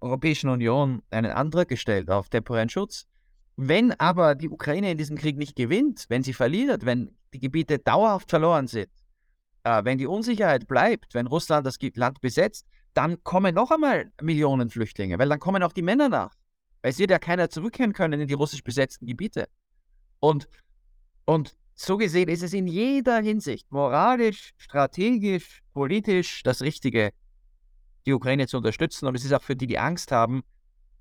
[0.00, 3.06] Europäischen Union einen Antrag gestellt auf temporären Schutz.
[3.56, 7.78] Wenn aber die Ukraine in diesem Krieg nicht gewinnt, wenn sie verliert, wenn die Gebiete
[7.78, 8.90] dauerhaft verloren sind,
[9.64, 14.70] äh, wenn die Unsicherheit bleibt, wenn Russland das Land besetzt, dann kommen noch einmal Millionen
[14.70, 16.34] Flüchtlinge, weil dann kommen auch die Männer nach.
[16.82, 19.48] Weil es wird ja keiner zurückkehren können in die russisch besetzten Gebiete.
[20.20, 20.48] Und,
[21.24, 27.12] und so gesehen ist es in jeder Hinsicht, moralisch, strategisch, politisch, das Richtige,
[28.06, 29.06] die Ukraine zu unterstützen.
[29.06, 30.42] Und es ist auch für die, die Angst haben,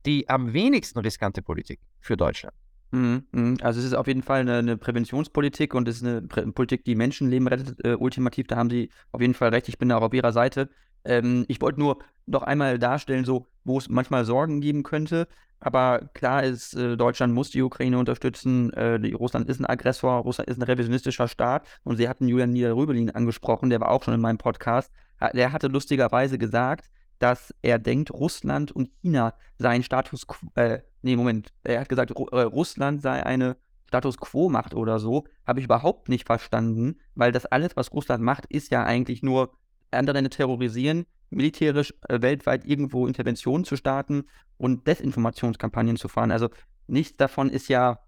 [0.06, 2.56] die am wenigsten riskante Politik für Deutschland.
[2.91, 3.58] Mhm, mhm.
[3.62, 6.86] Also es ist auf jeden Fall eine, eine Präventionspolitik und es ist eine Prä Politik,
[6.86, 8.48] die Menschenleben rettet, äh, ultimativ.
[8.48, 9.68] Da haben Sie auf jeden Fall recht.
[9.68, 10.70] Ich bin da auch auf Ihrer Seite.
[11.04, 15.28] Ähm, ich wollte nur noch einmal darstellen, so wo es manchmal Sorgen geben könnte.
[15.60, 18.72] Aber klar ist, äh, Deutschland muss die Ukraine unterstützen.
[18.74, 21.68] Äh, die, Russland ist ein Aggressor, Russland ist ein revisionistischer Staat.
[21.84, 24.91] Und Sie hatten Julian Niederrübelin angesprochen, der war auch schon in meinem Podcast.
[25.34, 30.47] Der hatte lustigerweise gesagt, dass er denkt, Russland und China seien Status quo.
[30.56, 31.54] Äh, nee, Moment.
[31.63, 35.25] Er hat gesagt, Ru äh, Russland sei eine Status quo-Macht oder so.
[35.45, 39.58] Habe ich überhaupt nicht verstanden, weil das alles, was Russland macht, ist ja eigentlich nur
[39.91, 44.25] andere terrorisieren, militärisch äh, weltweit irgendwo Interventionen zu starten
[44.58, 46.32] und Desinformationskampagnen zu fahren.
[46.32, 46.49] Also
[46.88, 47.99] nichts davon ist ja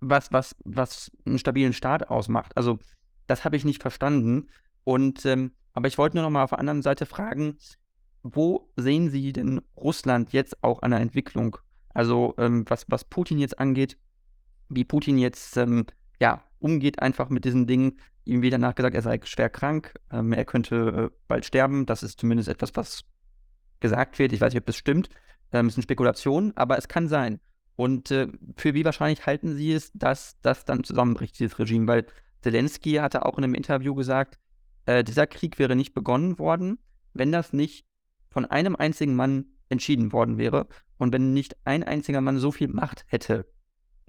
[0.00, 2.56] was, was, was einen stabilen Staat ausmacht.
[2.56, 2.78] Also
[3.26, 4.48] das habe ich nicht verstanden.
[4.84, 7.58] Und ähm, aber ich wollte nur noch mal auf der anderen Seite fragen,
[8.24, 11.58] wo sehen Sie denn Russland jetzt auch an der Entwicklung?
[11.92, 13.98] Also ähm, was, was Putin jetzt angeht,
[14.70, 15.86] wie Putin jetzt ähm,
[16.18, 17.98] ja, umgeht einfach mit diesen Dingen.
[18.24, 21.84] Ihm wird danach gesagt, er sei schwer krank, ähm, er könnte äh, bald sterben.
[21.84, 23.04] Das ist zumindest etwas, was
[23.80, 24.32] gesagt wird.
[24.32, 25.10] Ich weiß nicht, ob das stimmt.
[25.52, 27.40] Ähm, es sind Spekulationen, aber es kann sein.
[27.76, 31.86] Und äh, für wie wahrscheinlich halten Sie es, dass das dann zusammenbricht, dieses Regime?
[31.86, 32.06] Weil
[32.40, 34.38] Zelensky hatte auch in einem Interview gesagt,
[34.86, 36.78] äh, dieser Krieg wäre nicht begonnen worden,
[37.12, 37.84] wenn das nicht
[38.34, 40.66] von einem einzigen Mann entschieden worden wäre
[40.98, 43.46] und wenn nicht ein einziger Mann so viel Macht hätte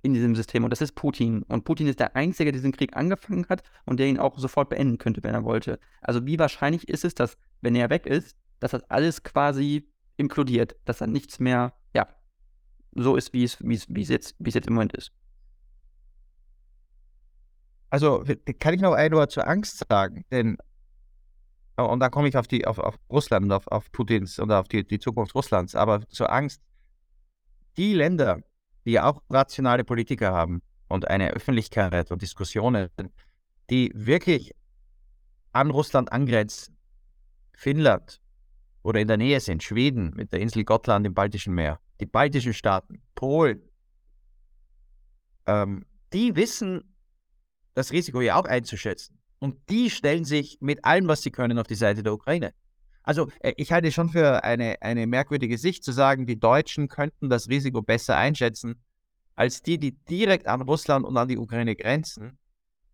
[0.02, 0.64] in diesem System.
[0.64, 1.44] Und das ist Putin.
[1.44, 4.70] Und Putin ist der Einzige, der diesen Krieg angefangen hat und der ihn auch sofort
[4.70, 5.80] beenden könnte, wenn er wollte.
[6.02, 10.76] Also wie wahrscheinlich ist es, dass, wenn er weg ist, dass das alles quasi implodiert,
[10.86, 12.08] dass dann nichts mehr, ja,
[12.94, 15.12] so ist, wie es, wie es, wie es, jetzt, wie es jetzt im Moment ist.
[17.92, 18.24] Also
[18.60, 20.58] kann ich noch ein Wort zur Angst sagen, denn
[21.84, 24.68] und dann komme ich auf die auf, auf Russland und auf, auf Putins und auf
[24.68, 26.62] die, die Zukunft Russlands, aber zur Angst.
[27.78, 28.40] Die Länder,
[28.86, 32.90] die auch rationale Politiker haben und eine Öffentlichkeit und Diskussionen,
[33.70, 34.56] die wirklich
[35.52, 36.78] an Russland angrenzen,
[37.54, 38.22] Finnland,
[38.86, 42.54] oder in der Nähe sind, Schweden mit der Insel Gotland im Baltischen Meer, die baltischen
[42.54, 43.64] Staaten, Polen,
[45.48, 46.96] ähm, die wissen
[47.74, 49.18] das Risiko ja auch einzuschätzen.
[49.46, 52.52] Und die stellen sich mit allem, was sie können, auf die Seite der Ukraine.
[53.04, 57.30] Also äh, ich halte schon für eine, eine merkwürdige Sicht zu sagen, die Deutschen könnten
[57.30, 58.82] das Risiko besser einschätzen
[59.36, 62.40] als die, die direkt an Russland und an die Ukraine grenzen,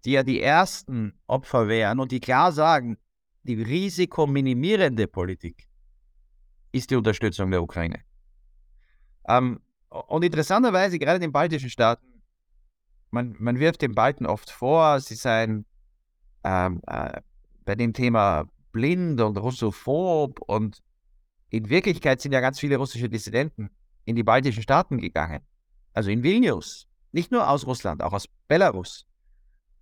[0.04, 2.98] die ja die ersten Opfer wären und die klar sagen,
[3.44, 5.70] die risikominimierende Politik
[6.74, 8.02] ist die Unterstützung der Ukraine.
[9.26, 12.22] Ähm, und interessanterweise, gerade in den baltischen Staaten,
[13.10, 15.66] man, man wirft den Balten oft vor, sie seien
[16.44, 17.22] ähm, äh,
[17.66, 20.82] bei dem Thema blind und russophob und
[21.50, 23.70] in Wirklichkeit sind ja ganz viele russische Dissidenten
[24.06, 25.42] in die baltischen Staaten gegangen.
[25.94, 26.88] Also in Vilnius.
[27.12, 29.06] Nicht nur aus Russland, auch aus Belarus.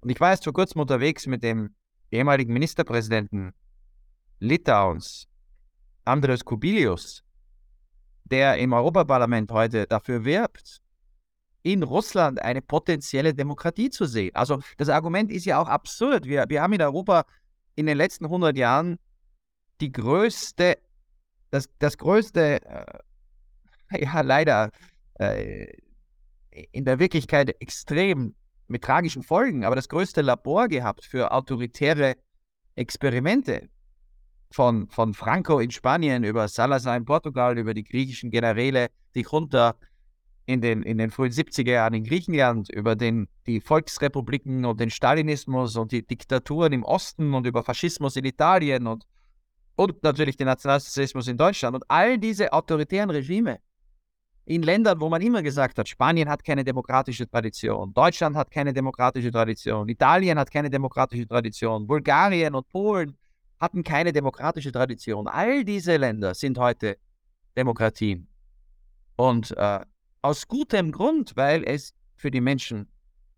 [0.01, 1.75] Und ich war erst vor kurzem unterwegs mit dem
[2.11, 3.53] ehemaligen Ministerpräsidenten
[4.39, 5.27] Litauens,
[6.05, 7.23] Andres Kubilius,
[8.23, 10.81] der im Europaparlament heute dafür wirbt,
[11.63, 14.35] in Russland eine potenzielle Demokratie zu sehen.
[14.35, 16.25] Also das Argument ist ja auch absurd.
[16.25, 17.25] Wir, wir haben in Europa
[17.75, 18.97] in den letzten 100 Jahren
[19.81, 20.77] die größte,
[21.51, 23.01] das, das größte, äh,
[24.03, 24.71] ja leider
[25.15, 25.67] äh,
[26.71, 28.35] in der Wirklichkeit extrem
[28.67, 32.15] mit tragischen Folgen, aber das größte Labor gehabt für autoritäre
[32.75, 33.69] Experimente.
[34.51, 39.75] Von, von Franco in Spanien über Salazar in Portugal, über die griechischen Generäle, die Junta
[40.49, 44.89] in den, in den frühen 70er Jahren in Griechenland, über den, die Volksrepubliken und den
[44.89, 49.05] Stalinismus und die Diktaturen im Osten und über Faschismus in Italien und,
[49.75, 51.75] und natürlich den Nationalsozialismus in Deutschland.
[51.75, 53.59] Und all diese autoritären Regime
[54.45, 58.73] in Ländern, wo man immer gesagt hat, Spanien hat keine demokratische Tradition, Deutschland hat keine
[58.73, 63.15] demokratische Tradition, Italien hat keine demokratische Tradition, Bulgarien und Polen
[63.59, 65.27] hatten keine demokratische Tradition.
[65.27, 66.97] All diese Länder sind heute
[67.55, 68.27] Demokratien.
[69.15, 69.81] Und äh,
[70.21, 72.87] aus gutem Grund, weil es für die Menschen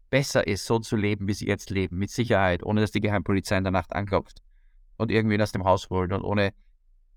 [0.10, 3.58] besser ist, so zu leben, wie sie jetzt leben, mit Sicherheit, ohne dass die Geheimpolizei
[3.58, 4.42] in der Nacht anklopft
[4.98, 6.54] und irgendwie aus dem Haus holt und ohne,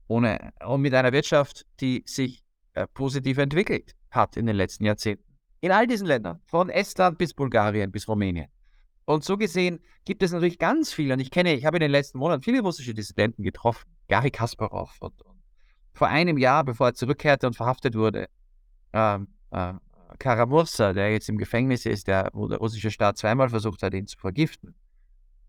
[0.07, 5.25] ohne und mit einer Wirtschaft, die sich äh, positiv entwickelt hat in den letzten Jahrzehnten.
[5.61, 8.49] In all diesen Ländern, von Estland bis Bulgarien bis Rumänien.
[9.07, 11.91] Und so gesehen gibt es natürlich ganz viele, und ich kenne, ich habe in den
[11.91, 14.97] letzten Monaten viele russische Dissidenten getroffen, Gary Kasparov.
[15.01, 15.43] Und, und
[15.93, 18.29] vor einem Jahr, bevor er zurückkehrte und verhaftet wurde,
[18.93, 19.75] ähm, äh,
[20.19, 24.07] Karamursa, der jetzt im Gefängnis ist, der, wo der russische Staat zweimal versucht hat, ihn
[24.07, 24.75] zu vergiften.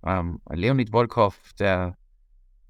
[0.03, 1.97] Ähm, Leonid Volkov, der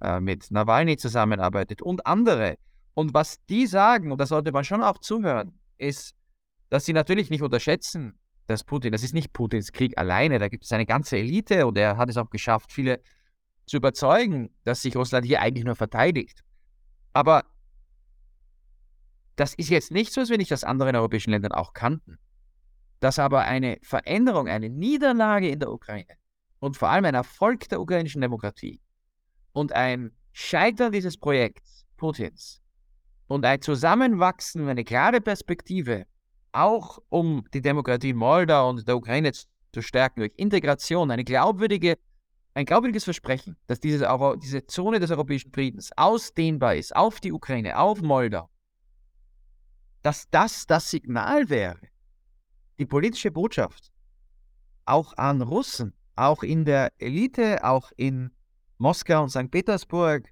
[0.01, 2.57] äh, mit Nawalny zusammenarbeitet und andere.
[2.93, 6.15] Und was die sagen, und da sollte man schon auch zuhören, ist,
[6.69, 8.17] dass sie natürlich nicht unterschätzen,
[8.47, 11.77] dass Putin, das ist nicht Putins Krieg alleine, da gibt es eine ganze Elite und
[11.77, 13.01] er hat es auch geschafft, viele
[13.65, 16.43] zu überzeugen, dass sich Russland hier eigentlich nur verteidigt.
[17.13, 17.43] Aber
[19.35, 22.17] das ist jetzt nicht so, als wenn ich das anderen europäischen Ländern auch kannten.
[22.99, 26.15] Dass aber eine Veränderung, eine Niederlage in der Ukraine
[26.59, 28.81] und vor allem ein Erfolg der ukrainischen Demokratie
[29.51, 32.61] und ein Scheitern dieses Projekts Putins
[33.27, 36.05] und ein Zusammenwachsen, eine klare Perspektive,
[36.51, 41.97] auch um die Demokratie Moldau und der Ukraine zu stärken durch Integration, eine glaubwürdige,
[42.53, 44.07] ein glaubwürdiges Versprechen, dass diese,
[44.41, 48.49] diese Zone des europäischen Friedens ausdehnbar ist auf die Ukraine, auf Moldau,
[50.05, 51.79] dass das das Signal wäre,
[52.77, 53.91] die politische Botschaft,
[54.85, 58.29] auch an Russen, auch in der Elite, auch in
[58.77, 59.49] Moskau und St.
[59.49, 60.31] Petersburg,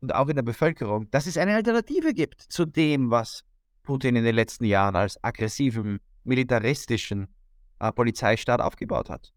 [0.00, 3.44] und auch in der Bevölkerung, dass es eine Alternative gibt zu dem, was
[3.82, 7.28] Putin in den letzten Jahren als aggressiven, militaristischen
[7.80, 9.32] äh, Polizeistaat aufgebaut hat.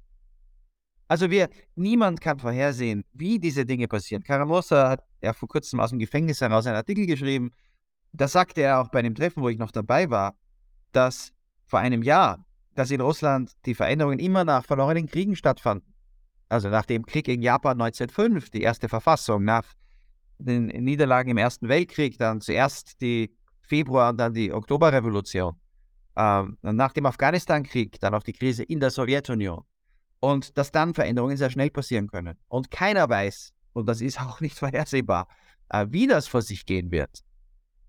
[1.07, 4.23] Also wir, niemand kann vorhersehen, wie diese Dinge passieren.
[4.23, 7.51] Karamosa hat ja vor kurzem aus dem Gefängnis heraus einen Artikel geschrieben.
[8.17, 10.35] Da sagte er auch bei einem Treffen, wo ich noch dabei war,
[10.91, 11.33] dass
[11.65, 15.93] vor einem Jahr, dass in Russland die Veränderungen immer nach verlorenen Kriegen stattfanden.
[16.47, 19.65] Also nach dem Krieg gegen Japan 1905, die erste Verfassung, nach
[20.37, 25.55] den Niederlagen im Ersten Weltkrieg, dann zuerst die Februar und dann die Oktoberrevolution,
[26.15, 29.63] ähm, nach dem Afghanistan-Krieg, dann auch die Krise in der Sowjetunion.
[30.19, 32.37] Und dass dann Veränderungen sehr schnell passieren können.
[32.47, 35.27] Und keiner weiß, und das ist auch nicht vorhersehbar,
[35.69, 37.23] äh, wie das vor sich gehen wird.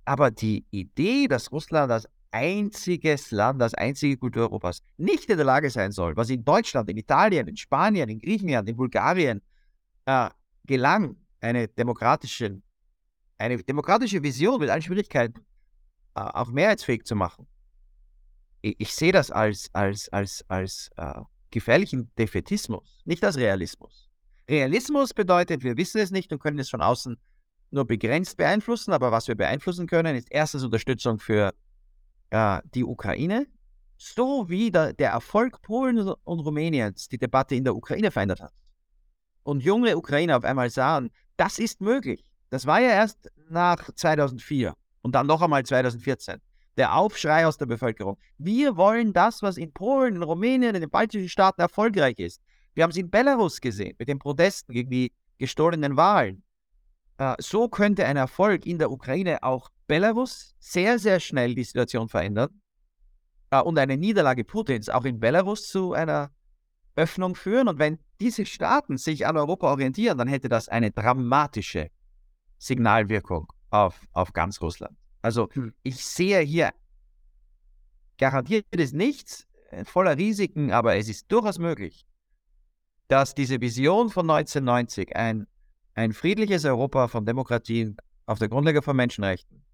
[0.06, 5.44] Aber die Idee, dass Russland als einziges Land, als einzige Kultur Europas nicht in der
[5.44, 9.42] Lage sein soll, was in Deutschland, in Italien, in Spanien, in Griechenland, in Bulgarien
[10.04, 10.30] äh,
[10.64, 12.62] gelang, eine demokratische,
[13.38, 15.40] eine demokratische Vision mit allen Schwierigkeiten
[16.14, 17.46] äh, auch mehrheitsfähig zu machen.
[18.62, 24.08] Ich, ich sehe das als, als, als, als äh, gefährlichen Defetismus, nicht als Realismus.
[24.48, 27.18] Realismus bedeutet, wir wissen es nicht und können es von außen
[27.76, 31.54] nur begrenzt beeinflussen, aber was wir beeinflussen können, ist erstens Unterstützung für
[32.30, 33.46] äh, die Ukraine,
[33.96, 38.52] so wie der, der Erfolg Polen und Rumäniens die Debatte in der Ukraine verändert hat.
[39.44, 42.24] Und junge Ukrainer auf einmal sahen, das ist möglich.
[42.50, 46.40] Das war ja erst nach 2004 und dann noch einmal 2014.
[46.76, 48.18] Der Aufschrei aus der Bevölkerung.
[48.38, 52.42] Wir wollen das, was in Polen, in Rumänien, in den baltischen Staaten erfolgreich ist.
[52.74, 56.42] Wir haben es in Belarus gesehen, mit den Protesten gegen die gestohlenen Wahlen.
[57.18, 62.08] Äh, so könnte ein Erfolg in der Ukraine auch Belarus sehr, sehr schnell die Situation
[62.08, 62.60] verändern
[63.50, 66.30] äh, und eine Niederlage Putins auch in Belarus zu einer
[66.96, 67.68] Öffnung führen.
[67.68, 71.90] Und wenn diese Staaten sich an Europa orientieren, dann hätte das eine dramatische
[72.58, 74.96] Signalwirkung auf, auf ganz Russland.
[75.22, 75.74] Also hm.
[75.82, 76.72] ich sehe hier
[78.18, 82.06] garantiert ist nichts, äh, voller Risiken, aber es ist durchaus möglich,
[83.08, 85.46] dass diese Vision von 1990, ein,
[85.96, 89.64] ein friedliches Europa von Demokratien auf der Grundlage von Menschenrechten,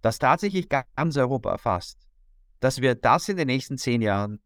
[0.00, 1.98] das tatsächlich ganz Europa erfasst,
[2.60, 4.40] dass wir das in den nächsten zehn Jahren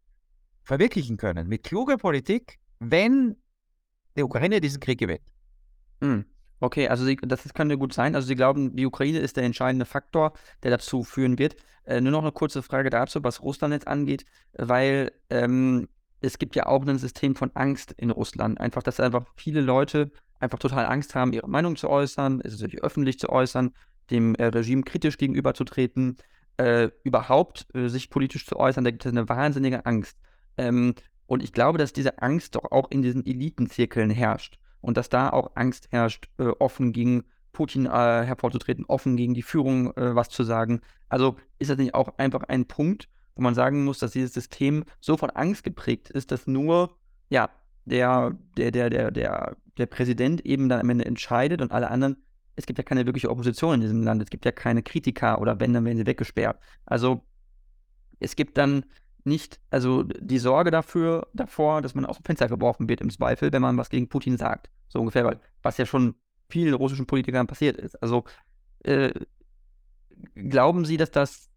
[0.63, 1.47] verwirklichen können.
[1.47, 3.37] Mit kluger Politik, wenn
[4.17, 5.21] die Ukraine diesen Krieg gewinnt.
[6.01, 6.25] Hm.
[6.59, 8.15] Okay, also Sie, das könnte gut sein.
[8.15, 10.33] Also Sie glauben, die Ukraine ist der entscheidende Faktor,
[10.63, 11.55] der dazu führen wird.
[11.85, 15.87] Äh, nur noch eine kurze Frage dazu, was Russland jetzt angeht, weil ähm,
[16.19, 18.59] es gibt ja auch ein System von Angst in Russland.
[18.59, 22.83] Einfach, dass einfach viele Leute einfach total Angst haben, ihre Meinung zu äußern, es natürlich
[22.83, 23.73] öffentlich zu äußern,
[24.09, 26.17] dem äh, Regime kritisch gegenüberzutreten,
[26.57, 28.83] äh, überhaupt äh, sich politisch zu äußern.
[28.83, 30.17] Da gibt es eine wahnsinnige Angst.
[30.57, 35.09] Ähm, und ich glaube, dass diese Angst doch auch in diesen Elitenzirkeln herrscht und dass
[35.09, 40.15] da auch Angst herrscht, äh, offen gegen Putin äh, hervorzutreten, offen gegen die Führung äh,
[40.15, 40.81] was zu sagen.
[41.09, 44.83] Also ist das nicht auch einfach ein Punkt, wo man sagen muss, dass dieses System
[44.99, 46.95] so von Angst geprägt ist, dass nur
[47.29, 47.49] ja
[47.85, 52.17] der der der der der der Präsident eben dann am Ende entscheidet und alle anderen
[52.57, 55.59] es gibt ja keine wirkliche Opposition in diesem Land, es gibt ja keine Kritiker oder
[55.59, 56.59] wenn, dann werden sie weggesperrt.
[56.85, 57.23] Also
[58.19, 58.83] es gibt dann
[59.23, 63.53] nicht, also die Sorge dafür, davor, dass man aus dem Fenster geworfen wird im Zweifel,
[63.53, 64.71] wenn man was gegen Putin sagt.
[64.87, 66.15] So ungefähr, weil, was ja schon
[66.49, 68.01] vielen russischen Politikern passiert ist.
[68.01, 68.23] Also
[68.83, 69.11] äh,
[70.33, 71.51] glauben Sie, dass das,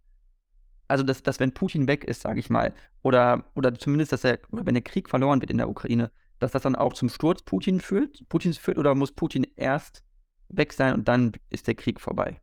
[0.86, 4.38] also dass, dass wenn Putin weg ist, sage ich mal, oder, oder zumindest, dass er,
[4.50, 6.10] oder wenn der Krieg verloren wird in der Ukraine,
[6.40, 10.02] dass das dann auch zum Sturz Putin führt, Putins führt, oder muss Putin erst
[10.48, 12.40] weg sein und dann ist der Krieg vorbei?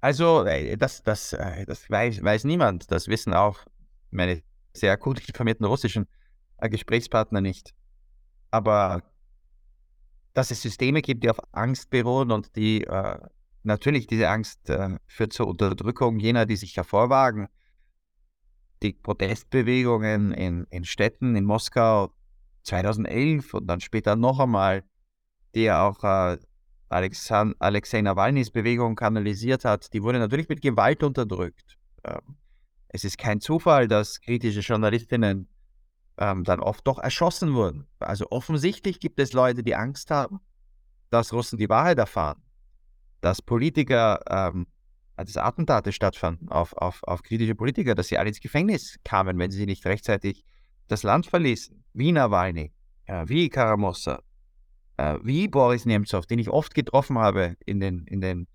[0.00, 2.90] Also, das, das, äh, das weiß, weiß niemand.
[2.90, 3.58] Das wissen auch
[4.10, 4.42] meine
[4.72, 6.06] sehr gut informierten russischen
[6.58, 7.74] äh, Gesprächspartner nicht.
[8.50, 9.02] Aber
[10.32, 13.18] dass es Systeme gibt, die auf Angst beruhen und die äh,
[13.64, 17.48] natürlich diese Angst äh, führt zur Unterdrückung jener, die sich hervorwagen.
[18.82, 22.12] Die Protestbewegungen in, in Städten, in Moskau
[22.64, 24.84] 2011 und dann später noch einmal,
[25.54, 26.38] die ja auch äh,
[26.88, 31.76] Alexan Alexei Nawalnys Bewegung kanalisiert hat, die wurde natürlich mit Gewalt unterdrückt.
[32.04, 32.36] Ähm,
[32.88, 35.48] es ist kein Zufall, dass kritische Journalistinnen
[36.18, 37.86] ähm, dann oft doch erschossen wurden.
[37.98, 40.40] Also offensichtlich gibt es Leute, die Angst haben,
[41.10, 42.42] dass Russen die Wahrheit erfahren,
[43.20, 44.66] dass Politiker, ähm,
[45.24, 49.50] dass Attentate stattfanden auf, auf, auf kritische Politiker, dass sie alle ins Gefängnis kamen, wenn
[49.50, 50.44] sie nicht rechtzeitig
[50.88, 51.82] das Land verließen.
[51.94, 52.72] Wie Nawalny,
[53.06, 54.22] äh, wie Karamossa,
[54.98, 58.46] äh, wie Boris Nemtsov, den ich oft getroffen habe in den, in den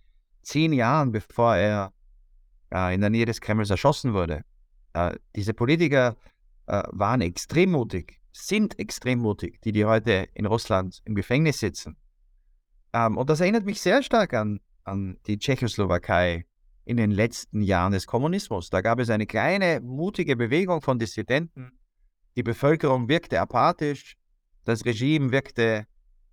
[0.44, 1.94] zehn Jahren, bevor er
[2.74, 4.44] äh, in der Nähe des Kremls erschossen wurde.
[4.94, 6.16] Äh, diese Politiker
[6.68, 11.98] äh, waren extrem mutig, sind extrem mutig, die, die heute in Russland im Gefängnis sitzen.
[12.94, 16.46] Ähm, und das erinnert mich sehr stark an, an die Tschechoslowakei
[16.86, 18.70] in den letzten Jahren des Kommunismus.
[18.70, 21.72] Da gab es eine kleine, mutige Bewegung von Dissidenten.
[22.36, 24.16] Die Bevölkerung wirkte apathisch,
[24.64, 25.86] das Regime wirkte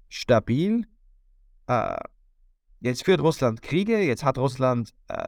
[0.08, 0.84] stabil.
[1.66, 1.96] Äh,
[2.80, 5.26] jetzt führt Russland Kriege, jetzt hat Russland äh,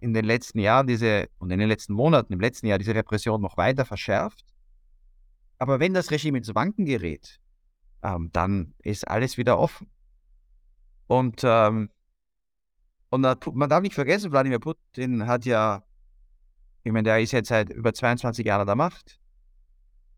[0.00, 3.40] in den letzten Jahren diese und in den letzten Monaten, im letzten Jahr diese Repression
[3.40, 4.44] noch weiter verschärft.
[5.58, 7.40] Aber wenn das Regime ins Wanken gerät,
[8.02, 9.90] ähm, dann ist alles wieder offen.
[11.06, 11.90] Und, ähm,
[13.10, 13.22] und
[13.54, 15.82] man darf nicht vergessen, Wladimir Putin hat ja,
[16.82, 19.18] ich meine, der ist jetzt seit über 22 Jahren an der Macht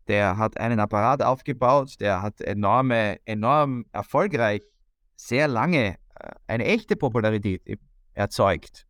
[0.07, 4.61] der hat einen Apparat aufgebaut, der hat enorme, enorm erfolgreich,
[5.15, 7.79] sehr lange äh, eine echte Popularität
[8.13, 8.87] erzeugt,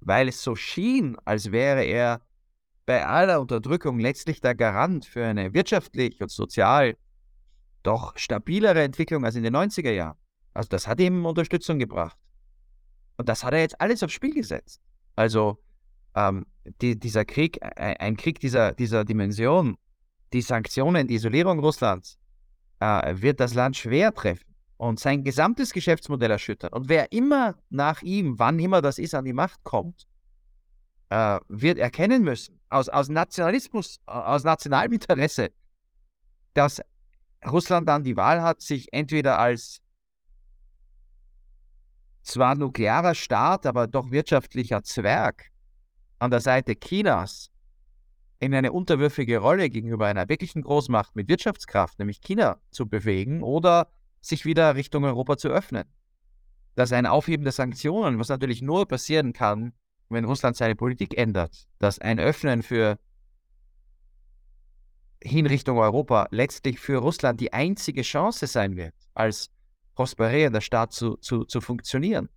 [0.00, 2.20] weil es so schien, als wäre er
[2.86, 6.96] bei aller Unterdrückung letztlich der Garant für eine wirtschaftlich und sozial
[7.82, 10.18] doch stabilere Entwicklung als in den 90er Jahren.
[10.52, 12.16] Also das hat ihm Unterstützung gebracht.
[13.20, 14.80] Und das hat er jetzt alles aufs Spiel gesetzt.
[15.14, 15.58] Also
[16.14, 16.46] ähm,
[16.80, 19.76] die, dieser Krieg, ein Krieg dieser, dieser Dimension,
[20.32, 22.16] die Sanktionen, die Isolierung Russlands
[22.78, 26.72] äh, wird das Land schwer treffen und sein gesamtes Geschäftsmodell erschüttern.
[26.72, 30.06] Und wer immer nach ihm, wann immer das ist, an die Macht kommt,
[31.10, 35.50] äh, wird erkennen müssen, aus, aus Nationalismus, aus nationalem Interesse,
[36.54, 36.80] dass
[37.46, 39.82] Russland dann die Wahl hat, sich entweder als
[42.22, 45.50] zwar nuklearer Staat, aber doch wirtschaftlicher Zwerg
[46.18, 47.50] an der Seite Chinas
[48.38, 53.88] in eine unterwürfige Rolle gegenüber einer wirklichen Großmacht mit Wirtschaftskraft, nämlich China, zu bewegen oder
[54.20, 55.84] sich wieder Richtung Europa zu öffnen.
[56.74, 59.72] Dass ein Aufheben der Sanktionen, was natürlich nur passieren kann,
[60.08, 62.98] wenn Russland seine Politik ändert, dass ein Öffnen für
[65.22, 69.50] hin Richtung Europa letztlich für Russland die einzige Chance sein wird, als
[70.00, 72.30] prosperierender Staat zu, zu, zu funktionieren.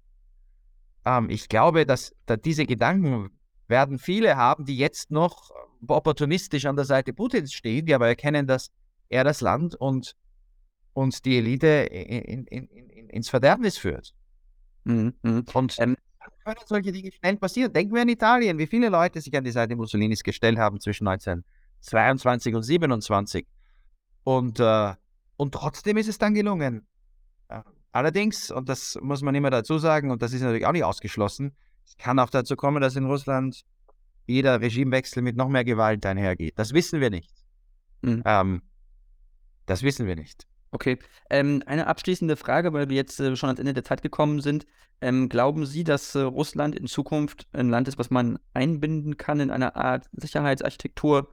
[1.05, 3.29] Ähm, ich glaube, dass, dass diese Gedanken
[3.69, 5.49] werden viele haben, die jetzt noch
[5.87, 8.69] opportunistisch an der Seite Putins stehen, die aber erkennen, dass
[9.07, 10.13] er das Land und,
[10.91, 14.13] und die Elite in, in, in, ins Verderbnis führt.
[14.83, 15.45] Mhm, mhm.
[15.53, 15.95] Und ähm,
[16.43, 17.71] können solche Dinge schnell passieren.
[17.71, 21.07] Denken wir an Italien, wie viele Leute sich an die Seite Mussolinis gestellt haben zwischen
[21.07, 23.47] 1922 und 27.
[24.25, 24.95] Und, äh,
[25.37, 26.85] und trotzdem ist es dann gelungen.
[27.91, 31.55] Allerdings, und das muss man immer dazu sagen, und das ist natürlich auch nicht ausgeschlossen,
[31.85, 33.63] es kann auch dazu kommen, dass in Russland
[34.25, 36.57] jeder Regimewechsel mit noch mehr Gewalt einhergeht.
[36.57, 37.31] Das wissen wir nicht.
[38.01, 38.23] Mhm.
[38.25, 38.61] Ähm,
[39.65, 40.47] das wissen wir nicht.
[40.71, 40.97] Okay.
[41.29, 44.65] Ähm, eine abschließende Frage, weil wir jetzt äh, schon ans Ende der Zeit gekommen sind.
[45.01, 49.39] Ähm, glauben Sie, dass äh, Russland in Zukunft ein Land ist, was man einbinden kann
[49.39, 51.29] in eine Art Sicherheitsarchitektur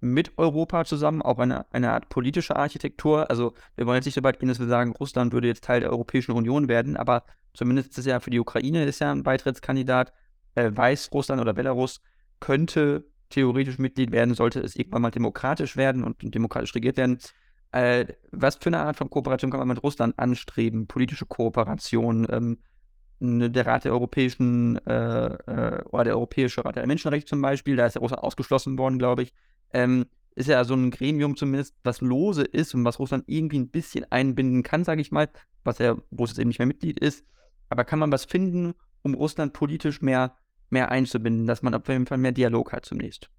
[0.00, 3.30] mit Europa zusammen, auch eine, eine Art politische Architektur?
[3.30, 5.80] Also wir wollen jetzt nicht so weit gehen, dass wir sagen, Russland würde jetzt Teil
[5.80, 7.24] der Europäischen Union werden, aber
[7.54, 10.12] zumindest ist es ja für die Ukraine ist ja ein Beitrittskandidat.
[10.54, 12.00] Äh, Weißrussland oder Belarus
[12.40, 17.18] könnte theoretisch Mitglied werden, sollte es irgendwann mal demokratisch werden und demokratisch regiert werden.
[17.72, 20.86] Äh, was für eine Art von Kooperation kann man mit Russland anstreben?
[20.86, 22.58] Politische Kooperation, ähm,
[23.18, 27.76] ne, der Rat der Europäischen äh, äh, oder der Europäische Rat der Menschenrechte zum Beispiel,
[27.76, 29.34] da ist ja Russland ausgeschlossen worden, glaube ich.
[29.72, 33.70] Ähm, ist ja so ein Gremium zumindest, was lose ist und was Russland irgendwie ein
[33.70, 35.28] bisschen einbinden kann, sage ich mal,
[35.64, 37.24] was ja, wo es eben nicht mehr Mitglied ist.
[37.68, 40.36] Aber kann man was finden, um Russland politisch mehr,
[40.70, 43.30] mehr einzubinden, dass man auf jeden Fall mehr Dialog hat zunächst?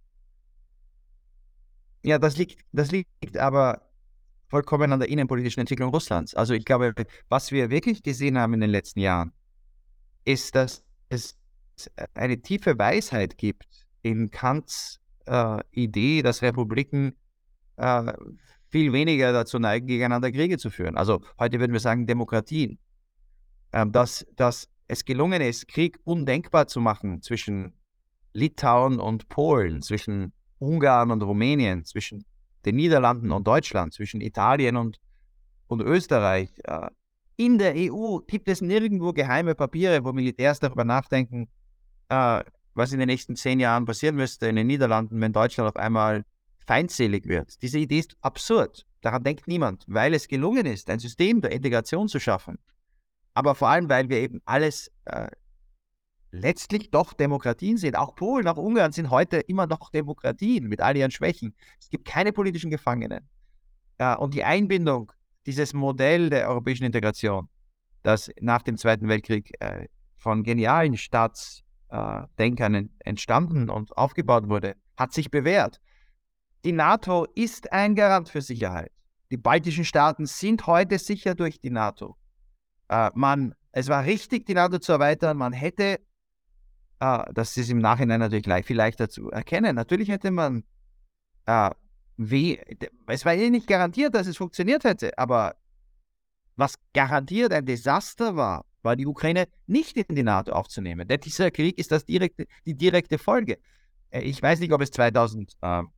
[2.03, 3.89] Ja, das liegt, das liegt aber
[4.49, 6.33] vollkommen an der innenpolitischen Entwicklung Russlands.
[6.35, 6.93] Also ich glaube,
[7.29, 9.31] was wir wirklich gesehen haben in den letzten Jahren,
[10.25, 11.37] ist, dass es
[12.13, 14.99] eine tiefe Weisheit gibt in Kants
[15.29, 17.15] äh, Idee, dass Republiken
[17.77, 18.13] äh,
[18.69, 20.97] viel weniger dazu neigen, gegeneinander Kriege zu führen.
[20.97, 22.79] Also heute würden wir sagen Demokratien.
[23.71, 27.73] Ähm, dass, dass es gelungen ist, Krieg undenkbar zu machen zwischen
[28.33, 32.25] Litauen und Polen, zwischen Ungarn und Rumänien, zwischen
[32.65, 34.99] den Niederlanden und Deutschland, zwischen Italien und,
[35.67, 36.49] und Österreich.
[36.63, 36.89] Äh,
[37.37, 41.47] in der EU gibt es nirgendwo geheime Papiere, wo Militärs darüber nachdenken,
[42.09, 42.43] äh,
[42.79, 46.25] was in den nächsten zehn Jahren passieren müsste in den Niederlanden, wenn Deutschland auf einmal
[46.65, 47.61] feindselig wird.
[47.61, 48.87] Diese Idee ist absurd.
[49.01, 52.57] Daran denkt niemand, weil es gelungen ist, ein System der Integration zu schaffen.
[53.33, 55.29] Aber vor allem, weil wir eben alles äh,
[56.31, 57.97] letztlich doch Demokratien sind.
[57.97, 61.55] Auch Polen, auch Ungarn sind heute immer noch Demokratien mit all ihren Schwächen.
[61.79, 63.27] Es gibt keine politischen Gefangenen.
[63.99, 65.11] Ja, und die Einbindung,
[65.45, 67.49] dieses Modell der europäischen Integration,
[68.03, 72.25] das nach dem Zweiten Weltkrieg äh, von genialen Staatsdenkern äh,
[72.99, 75.79] entstanden und aufgebaut wurde, hat sich bewährt.
[76.65, 78.91] Die NATO ist ein Garant für Sicherheit.
[79.31, 82.17] Die baltischen Staaten sind heute sicher durch die NATO.
[82.89, 85.37] Äh, man, es war richtig, die NATO zu erweitern.
[85.37, 85.99] Man hätte
[86.99, 89.75] äh, das ist im Nachhinein natürlich leicht, viel leichter zu erkennen.
[89.75, 90.63] Natürlich hätte man,
[91.45, 91.71] äh,
[92.17, 92.59] wie,
[93.07, 95.55] es war eh nicht garantiert, dass es funktioniert hätte, aber
[96.55, 101.07] was garantiert ein Desaster war, war die Ukraine nicht in die NATO aufzunehmen.
[101.07, 103.57] Denn dieser Krieg ist das direkte, die direkte Folge.
[104.09, 105.89] Äh, ich weiß nicht, ob es 2008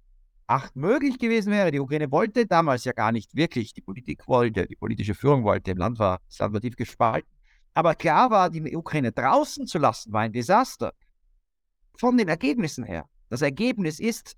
[0.76, 1.72] möglich gewesen wäre.
[1.72, 5.72] Die Ukraine wollte damals ja gar nicht wirklich, die Politik wollte, die politische Führung wollte,
[5.72, 7.30] im Land war, das Land war tief gespalten.
[7.74, 10.94] Aber klar war, die Ukraine draußen zu lassen, war ein Desaster.
[11.98, 13.06] Von den Ergebnissen her.
[13.30, 14.36] Das Ergebnis ist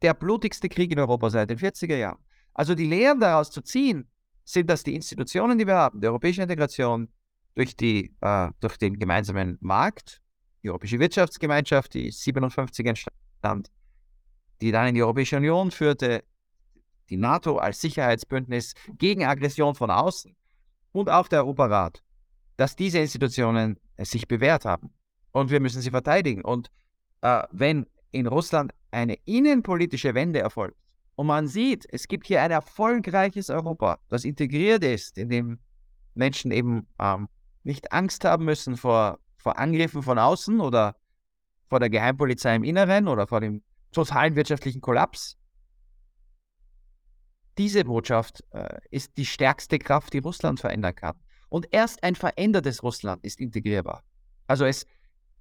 [0.00, 2.18] der blutigste Krieg in Europa seit den 40er Jahren.
[2.54, 4.08] Also die Lehren daraus zu ziehen,
[4.44, 7.08] sind, dass die Institutionen, die wir haben, die europäische Integration
[7.54, 10.20] durch, die, äh, durch den gemeinsamen Markt,
[10.62, 13.70] die Europäische Wirtschaftsgemeinschaft, die 57 entstand,
[14.60, 16.24] die dann in die Europäische Union führte,
[17.10, 20.34] die NATO als Sicherheitsbündnis gegen Aggression von außen
[20.92, 22.02] und auch der Europarat
[22.56, 24.92] dass diese Institutionen sich bewährt haben.
[25.32, 26.42] Und wir müssen sie verteidigen.
[26.42, 26.70] Und
[27.22, 30.76] äh, wenn in Russland eine innenpolitische Wende erfolgt
[31.16, 35.58] und man sieht, es gibt hier ein erfolgreiches Europa, das integriert ist, in dem
[36.14, 37.28] Menschen eben ähm,
[37.64, 40.96] nicht Angst haben müssen vor, vor Angriffen von außen oder
[41.68, 45.36] vor der Geheimpolizei im Inneren oder vor dem totalen wirtschaftlichen Kollaps.
[47.58, 51.16] Diese Botschaft äh, ist die stärkste Kraft, die Russland verändern kann.
[51.48, 54.02] Und erst ein verändertes Russland ist integrierbar.
[54.46, 54.86] Also es,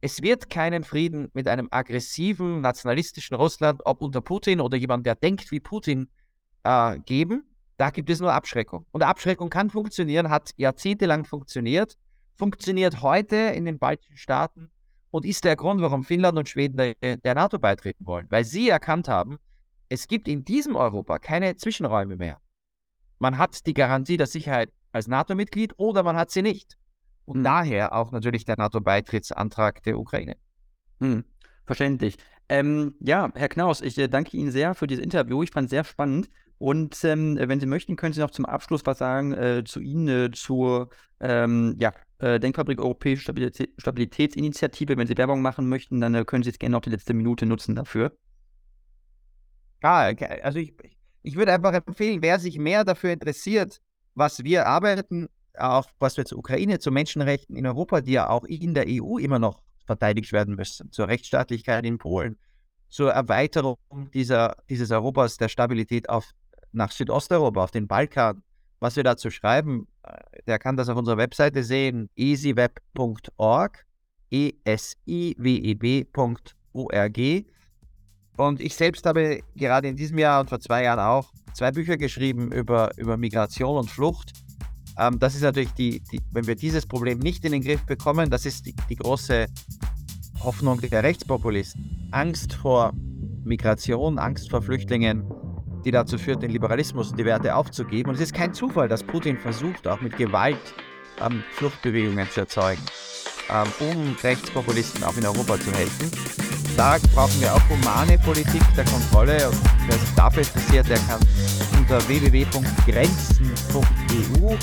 [0.02, 5.16] es wird keinen Frieden mit einem aggressiven, nationalistischen Russland, ob unter Putin oder jemand, der
[5.16, 6.10] denkt wie Putin,
[6.64, 7.44] äh, geben.
[7.78, 8.86] Da gibt es nur Abschreckung.
[8.92, 11.98] Und Abschreckung kann funktionieren, hat jahrzehntelang funktioniert,
[12.42, 14.72] funktioniert heute in den baltischen Staaten
[15.12, 18.26] und ist der Grund, warum Finnland und Schweden der, der NATO beitreten wollen.
[18.32, 19.38] Weil sie erkannt haben,
[19.90, 22.42] es gibt in diesem Europa keine Zwischenräume mehr.
[23.20, 26.80] Man hat die Garantie der Sicherheit als NATO-Mitglied oder man hat sie nicht.
[27.26, 27.44] Und hm.
[27.44, 30.36] daher auch natürlich der NATO-Beitrittsantrag der Ukraine.
[31.00, 31.24] Hm.
[31.68, 32.18] Verständlich.
[32.50, 35.44] Ähm, ja, Herr Knaus, ich äh, danke Ihnen sehr für dieses Interview.
[35.44, 36.28] Ich fand es sehr spannend.
[36.58, 40.08] Und ähm, wenn Sie möchten, können Sie noch zum Abschluss was sagen äh, zu Ihnen,
[40.08, 40.90] äh, zur,
[41.20, 41.92] ähm, ja,
[42.22, 44.96] äh, Denkfabrik Europäische Stabilität, Stabilitätsinitiative.
[44.96, 47.46] Wenn Sie Werbung machen möchten, dann äh, können Sie jetzt gerne noch die letzte Minute
[47.46, 48.16] nutzen dafür.
[49.82, 50.14] Ja,
[50.44, 50.74] also ich,
[51.24, 53.82] ich würde einfach empfehlen, wer sich mehr dafür interessiert,
[54.14, 58.44] was wir arbeiten, auch was wir zur Ukraine, zu Menschenrechten in Europa, die ja auch
[58.44, 62.38] in der EU immer noch verteidigt werden müssen, zur Rechtsstaatlichkeit in Polen,
[62.88, 63.78] zur Erweiterung
[64.14, 66.30] dieser, dieses Europas der Stabilität auf,
[66.72, 68.44] nach Südosteuropa, auf den Balkan,
[68.82, 70.18] was wir dazu schreiben, äh,
[70.48, 73.86] der kann das auf unserer Webseite sehen, easyweb.org,
[74.32, 74.66] e-s-i-w-e-b.org.
[78.38, 81.96] Und ich selbst habe gerade in diesem Jahr und vor zwei Jahren auch zwei Bücher
[81.98, 84.34] geschrieben über, über Migration und Flucht.
[84.98, 88.32] Ähm, das ist natürlich die, die, wenn wir dieses Problem nicht in den Griff bekommen,
[88.32, 89.46] das ist die, die große
[90.44, 92.10] Hoffnung der Rechtspopulisten.
[92.12, 92.94] Angst vor
[93.44, 95.24] Migration, Angst vor Flüchtlingen,
[95.86, 98.10] die dazu führt, den Liberalismus und die Werte aufzugeben.
[98.10, 100.74] Und es ist kein Zufall, dass Putin versucht, auch mit Gewalt
[101.22, 102.82] ähm, Fluchtbewegungen zu erzeugen,
[103.50, 106.12] ähm, um Rechtspopulisten auch in Europa zu helfen.
[106.78, 109.50] Da brauchen wir auch humane Politik der Kontrolle.
[109.50, 109.58] Und
[109.88, 111.20] wer sich dafür interessiert, der kann
[111.78, 114.56] unter www.grenzen.eu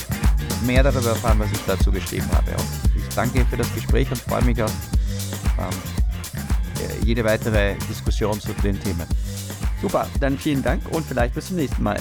[0.66, 2.52] mehr darüber erfahren, was ich dazu geschrieben habe.
[2.52, 2.64] Und
[2.96, 4.72] ich danke für das Gespräch und freue mich auf
[5.58, 5.68] ähm,
[7.04, 9.06] jede weitere Diskussion zu den Themen.
[9.80, 11.98] Super, dann vielen Dank und vielleicht bis zum nächsten Mal.